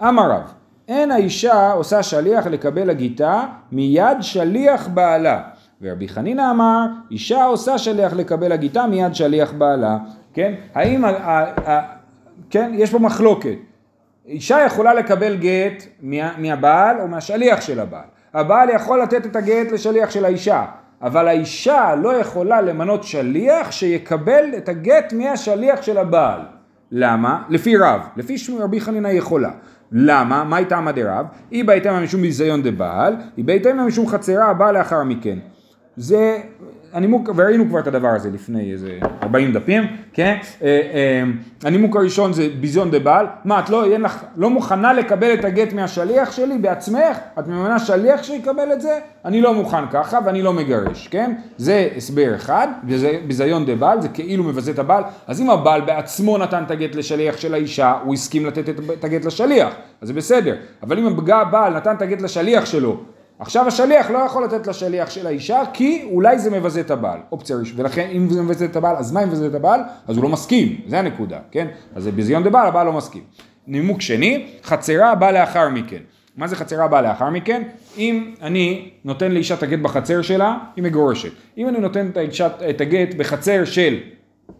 אמר 0.00 0.30
רב, 0.30 0.52
אין 0.88 1.10
האישה 1.10 1.72
עושה 1.72 2.02
שליח 2.02 2.46
לקבל 2.46 2.90
הגיטה 2.90 3.46
מיד 3.72 4.16
שליח 4.20 4.88
בעלה. 4.88 5.42
ורבי 5.82 6.08
חנינא 6.08 6.50
אמר, 6.50 6.86
אישה 7.10 7.44
עושה 7.44 7.78
שליח 7.78 8.12
לקבל 8.12 8.52
הגיטה 8.52 8.86
מיד 8.86 9.14
שליח 9.14 9.52
בעלה. 9.52 9.98
כן? 10.34 10.54
האם, 10.74 11.04
כן? 12.50 12.70
יש 12.74 12.90
פה 12.90 12.98
מחלוקת. 12.98 13.56
אישה 14.28 14.60
יכולה 14.66 14.94
לקבל 14.94 15.36
גט 15.36 15.84
מה, 16.02 16.38
מהבעל 16.38 17.00
או 17.00 17.08
מהשליח 17.08 17.60
של 17.60 17.80
הבעל. 17.80 18.04
הבעל 18.34 18.70
יכול 18.70 19.02
לתת 19.02 19.26
את 19.26 19.36
הגט 19.36 19.72
לשליח 19.72 20.10
של 20.10 20.24
האישה, 20.24 20.64
אבל 21.02 21.28
האישה 21.28 21.94
לא 22.02 22.16
יכולה 22.16 22.60
למנות 22.60 23.04
שליח 23.04 23.70
שיקבל 23.70 24.44
את 24.56 24.68
הגט 24.68 25.12
מהשליח 25.12 25.82
של 25.82 25.98
הבעל. 25.98 26.40
למה? 26.92 27.42
לפי 27.48 27.76
רב, 27.76 28.00
לפי 28.16 28.38
שמי 28.38 28.58
רבי 28.58 28.80
חנינא 28.80 29.08
יכולה. 29.08 29.50
למה? 29.92 30.44
מה 30.44 30.56
הייתה 30.56 30.76
עמדי 30.76 31.02
רב? 31.02 31.26
היא 31.50 31.64
בהתאמה 31.64 32.00
משום 32.00 32.22
ביזיון 32.22 32.62
דבעל, 32.62 33.16
היא 33.36 33.44
בהתאמה 33.44 33.84
משום 33.84 34.06
חצרה 34.06 34.50
הבאה 34.50 34.72
לאחר 34.72 35.02
מכן. 35.02 35.38
זה 35.96 36.38
הנימוק, 36.96 37.30
וראינו 37.36 37.68
כבר 37.68 37.78
את 37.78 37.86
הדבר 37.86 38.08
הזה 38.08 38.30
לפני 38.30 38.72
איזה 38.72 38.98
40 39.22 39.52
דפים, 39.52 39.82
כן? 40.12 40.36
אה, 40.62 40.66
אה, 40.68 41.22
הנימוק 41.64 41.96
הראשון 41.96 42.32
זה 42.32 42.48
ביזיון 42.60 42.90
דה 42.90 42.98
בעל, 42.98 43.26
מה 43.44 43.60
את 43.60 43.70
לא, 43.70 43.86
לך, 43.88 44.24
לא 44.36 44.50
מוכנה 44.50 44.92
לקבל 44.92 45.34
את 45.34 45.44
הגט 45.44 45.72
מהשליח 45.72 46.32
שלי 46.32 46.58
בעצמך? 46.58 47.18
את 47.38 47.46
ממנה 47.46 47.78
שליח 47.78 48.22
שיקבל 48.22 48.72
את 48.72 48.80
זה? 48.80 48.98
אני 49.24 49.40
לא 49.40 49.54
מוכן 49.54 49.88
ככה 49.92 50.18
ואני 50.24 50.42
לא 50.42 50.52
מגרש, 50.52 51.08
כן? 51.08 51.32
זה 51.56 51.88
הסבר 51.96 52.34
אחד, 52.34 52.68
וזה 52.88 53.18
ביזיון 53.26 53.66
דה 53.66 53.74
בעל, 53.74 54.00
זה 54.00 54.08
כאילו 54.08 54.44
מבזה 54.44 54.70
את 54.70 54.78
הבעל, 54.78 55.02
אז 55.26 55.40
אם 55.40 55.50
הבעל 55.50 55.80
בעצמו 55.80 56.38
נתן 56.38 56.62
את 56.66 56.70
הגט 56.70 56.94
לשליח 56.94 57.36
של 57.36 57.54
האישה, 57.54 57.92
הוא 58.04 58.14
הסכים 58.14 58.46
לתת 58.46 58.68
את 58.68 59.04
הגט 59.04 59.24
לשליח, 59.24 59.74
אז 60.00 60.08
זה 60.08 60.14
בסדר, 60.14 60.56
אבל 60.82 60.98
אם 60.98 61.06
הבעל 61.28 61.76
נתן 61.76 61.94
את 61.94 62.02
הגט 62.02 62.22
לשליח 62.22 62.66
שלו, 62.66 63.00
עכשיו 63.38 63.68
השליח 63.68 64.10
לא 64.10 64.18
יכול 64.18 64.44
לתת 64.44 64.66
לשליח 64.66 65.10
של 65.10 65.26
האישה 65.26 65.62
כי 65.72 66.08
אולי 66.10 66.38
זה 66.38 66.50
מבזה 66.50 66.80
את 66.80 66.90
הבעל, 66.90 67.18
אופציה 67.32 67.56
ראשונה, 67.56 67.80
ולכן 67.80 68.08
אם 68.12 68.30
זה 68.30 68.42
מבזה 68.42 68.64
את 68.64 68.76
הבעל, 68.76 68.96
אז 68.96 69.12
מה 69.12 69.22
אם 69.22 69.28
מבזה 69.28 69.46
את 69.46 69.54
הבעל? 69.54 69.80
אז 70.08 70.16
הוא 70.16 70.24
לא 70.24 70.28
מסכים, 70.28 70.80
זה 70.86 70.98
הנקודה, 70.98 71.38
כן? 71.50 71.66
אז 71.94 72.02
זה 72.02 72.12
ביזיון 72.12 72.42
דה 72.42 72.50
בעל, 72.50 72.66
הבעל 72.66 72.86
לא 72.86 72.92
מסכים. 72.92 73.22
נימוק 73.66 74.00
שני, 74.00 74.46
חצרה 74.64 75.14
באה 75.14 75.32
לאחר 75.32 75.68
מכן. 75.68 76.00
מה 76.36 76.46
זה 76.46 76.56
חצרה 76.56 76.88
באה 76.88 77.02
לאחר 77.02 77.30
מכן? 77.30 77.62
אם 77.98 78.34
אני 78.42 78.90
נותן 79.04 79.32
לאישה 79.32 79.54
את 79.54 79.62
הגט 79.62 79.78
בחצר 79.78 80.22
שלה, 80.22 80.58
היא 80.76 80.84
מגורשת. 80.84 81.30
אם 81.58 81.68
אני 81.68 81.78
נותן 81.78 82.08
את, 82.08 82.16
האישה, 82.16 82.48
את 82.70 82.80
הגט 82.80 83.14
בחצר 83.14 83.64
של 83.64 83.98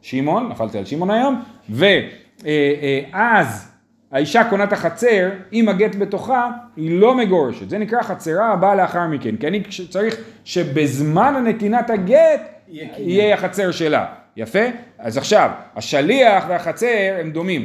שמעון, 0.02 0.48
נפלתי 0.48 0.78
על 0.78 0.84
שמעון 0.84 1.10
היום, 1.10 1.42
ואז 1.70 3.68
האישה 4.16 4.44
קונה 4.44 4.64
את 4.64 4.72
החצר 4.72 5.29
עם 5.50 5.68
הגט 5.68 5.94
בתוכה, 5.94 6.50
היא 6.76 7.00
לא 7.00 7.14
מגורשת. 7.14 7.70
זה 7.70 7.79
נקרא 7.79 8.02
חצרה 8.02 8.52
הבאה 8.52 8.74
לאחר 8.74 9.07
מכן. 9.07 9.37
כי 9.37 9.48
אני 9.48 9.62
צריך 9.90 10.16
שבזמן 10.44 11.44
נתינת 11.46 11.90
הגט 11.90 12.40
יהיה 12.68 13.35
החצר 13.35 13.70
שלה. 13.70 14.07
יפה? 14.37 14.59
אז 14.98 15.18
עכשיו, 15.18 15.50
השליח 15.76 16.44
והחצר 16.48 17.16
הם 17.20 17.31
דומים. 17.31 17.62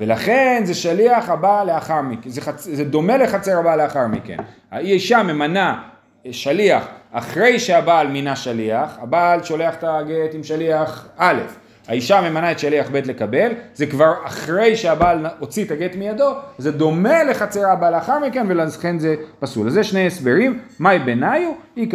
ולכן 0.00 0.62
זה 0.64 0.74
שליח 0.74 1.28
הבא 1.28 1.64
לאחר 1.64 2.00
מכן, 2.00 2.30
זה, 2.30 2.40
חצ... 2.40 2.64
זה 2.64 2.84
דומה 2.84 3.16
לחצר 3.16 3.58
הבא 3.58 3.76
לאחר 3.76 4.06
מכן. 4.06 4.36
האישה 4.70 5.22
ממנה 5.22 5.82
שליח 6.30 6.88
אחרי 7.12 7.58
שהבעל 7.58 8.06
מינה 8.08 8.36
שליח, 8.36 8.98
הבעל 9.02 9.42
שולח 9.42 9.74
את 9.74 9.84
הגט 9.86 10.34
עם 10.34 10.44
שליח 10.44 11.08
א', 11.16 11.40
האישה 11.88 12.30
ממנה 12.30 12.52
את 12.52 12.58
שליח 12.58 12.90
ב' 12.90 12.96
לקבל, 12.96 13.52
זה 13.74 13.86
כבר 13.86 14.12
אחרי 14.24 14.76
שהבעל 14.76 15.26
הוציא 15.38 15.64
את 15.64 15.70
הגט 15.70 15.96
מידו, 15.96 16.34
זה 16.58 16.72
דומה 16.72 17.24
לחצר 17.24 17.68
הבא 17.68 17.90
לאחר 17.90 18.18
מכן 18.18 18.46
ולכן 18.48 18.98
זה 18.98 19.14
פסול. 19.38 19.66
אז 19.66 19.72
זה 19.72 19.84
שני 19.84 20.06
הסברים, 20.06 20.58
מאי 20.80 20.98
בניו, 20.98 21.52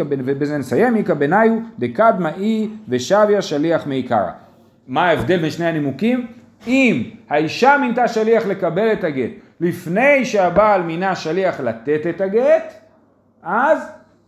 ובזה 0.08 0.58
נסיים, 0.58 0.96
איכא 0.96 1.14
בניו 1.14 1.50
דקדמא 1.78 2.30
אי 2.38 2.68
ושביה 2.88 3.42
שליח 3.42 3.86
מעיקרא. 3.86 4.30
מה 4.88 5.08
ההבדל 5.08 5.36
בין 5.36 5.50
שני 5.50 5.66
הנימוקים? 5.66 6.26
אם 6.66 7.02
האישה 7.30 7.76
מינתה 7.80 8.08
שליח 8.08 8.46
לקבל 8.46 8.92
את 8.92 9.04
הגט 9.04 9.30
לפני 9.60 10.24
שהבעל 10.24 10.82
מינה 10.82 11.16
שליח 11.16 11.60
לתת 11.60 12.06
את 12.10 12.20
הגט, 12.20 12.74
אז 13.42 13.78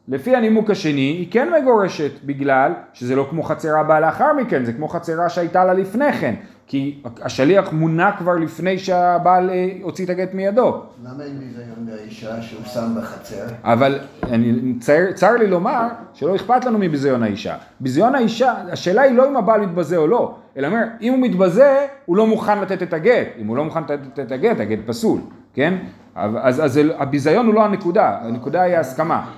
לפי 0.09 0.37
הנימוק 0.37 0.71
השני 0.71 1.01
היא 1.01 1.27
כן 1.31 1.49
מגורשת 1.63 2.11
בגלל 2.25 2.73
שזה 2.93 3.17
לא 3.17 3.27
כמו 3.31 3.43
חצרה 3.43 3.81
הבאה 3.81 4.01
לאחר 4.01 4.33
מכן, 4.33 4.65
זה 4.65 4.73
כמו 4.73 4.89
חצרה 4.89 5.29
שהייתה 5.29 5.65
לה 5.65 5.75
לפני 5.75 6.13
כן, 6.13 6.35
כי 6.67 7.03
השליח 7.23 7.73
מונה 7.73 8.11
כבר 8.19 8.33
לפני 8.37 8.79
שהבעל 8.79 9.51
אה, 9.51 9.69
הוציא 9.83 10.05
את 10.05 10.11
הגט 10.11 10.35
מידו. 10.35 10.81
למה 11.05 11.25
אין 11.25 11.39
ביזיון 11.39 11.87
באישה 11.87 12.43
שהוא 12.43 12.65
שם 12.65 12.95
בחצר? 13.01 13.45
אבל 13.65 13.99
אני, 14.23 14.75
צר, 14.81 15.13
צר 15.15 15.33
לי 15.33 15.47
לומר 15.47 15.81
שלא 16.15 16.37
אכפת 16.37 16.65
לנו 16.65 16.79
מביזיון 16.79 17.23
האישה. 17.23 17.55
ביזיון 17.81 18.15
האישה, 18.15 18.55
השאלה 18.73 19.03
היא 19.03 19.17
לא 19.17 19.29
אם 19.29 19.37
הבעל 19.37 19.61
מתבזה 19.61 19.97
או 19.97 20.07
לא, 20.07 20.35
אלא 20.57 20.67
אומר, 20.67 20.83
אם 21.01 21.13
הוא 21.13 21.21
מתבזה, 21.23 21.77
הוא 22.07 22.17
לא 22.17 22.27
מוכן 22.27 22.61
לתת 22.61 22.83
את 22.83 22.93
הגט. 22.93 23.27
אם 23.39 23.47
הוא 23.47 23.57
לא 23.57 23.65
מוכן 23.65 23.81
לתת 23.83 24.19
את 24.21 24.33
הגט, 24.33 24.61
הגט 24.61 24.79
פסול, 24.87 25.21
כן? 25.55 25.75
אז, 26.15 26.65
אז 26.65 26.73
זה- 26.73 26.91
הביזיון 26.99 27.47
הוא 27.47 27.55
לא 27.55 27.65
הנקודה, 27.65 28.19
הנקודה 28.23 28.63
היא 28.63 28.77
ההסכמה. 28.77 29.31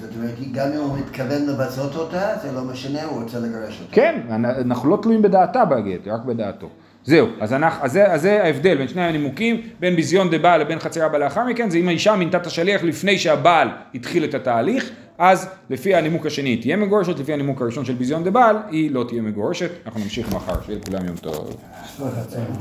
זאת 0.00 0.10
אומרת, 0.16 0.34
גם 0.52 0.72
אם 0.72 0.80
הוא 0.80 0.98
מתכוון 0.98 1.46
לבזות 1.46 1.94
אותה, 1.94 2.28
זה 2.42 2.52
לא 2.52 2.64
משנה, 2.64 3.04
הוא 3.04 3.22
רוצה 3.22 3.38
לגרש 3.38 3.80
אותה. 3.80 3.94
כן, 3.94 4.20
אנחנו 4.30 4.90
לא 4.90 4.98
תלויים 5.02 5.22
בדעתה 5.22 5.64
בגט, 5.64 6.08
רק 6.08 6.24
בדעתו. 6.24 6.68
זהו, 7.04 7.28
אז, 7.40 7.52
אנחנו, 7.52 7.84
אז, 7.84 7.92
זה, 7.92 8.12
אז 8.12 8.22
זה 8.22 8.42
ההבדל 8.42 8.76
בין 8.76 8.88
שני 8.88 9.02
הנימוקים, 9.02 9.60
בין 9.80 9.96
ביזיון 9.96 10.30
דה 10.30 10.38
בעל 10.38 10.60
לבין 10.60 10.78
חצר 10.78 11.04
הבא 11.04 11.18
לאחר 11.18 11.44
מכן, 11.44 11.70
זה 11.70 11.78
אם 11.78 11.88
האישה 11.88 12.16
מינתה 12.16 12.36
את 12.36 12.46
השליח 12.46 12.82
לפני 12.82 13.18
שהבעל 13.18 13.68
התחיל 13.94 14.24
את 14.24 14.34
התהליך, 14.34 14.90
אז 15.18 15.48
לפי 15.70 15.94
הנימוק 15.94 16.26
השני 16.26 16.48
היא 16.48 16.60
תהיה 16.60 16.76
מגורשת, 16.76 17.18
לפי 17.18 17.32
הנימוק 17.32 17.62
הראשון 17.62 17.84
של 17.84 17.94
ביזיון 17.94 18.24
דה 18.24 18.30
בעל, 18.30 18.56
היא 18.70 18.90
לא 18.90 19.04
תהיה 19.08 19.22
מגורשת. 19.22 19.70
אנחנו 19.86 20.00
נמשיך 20.00 20.34
מחר, 20.34 20.62
שיהיה 20.66 20.78
לכולם 20.78 21.06
יום 21.06 21.16
טוב. 21.16 21.56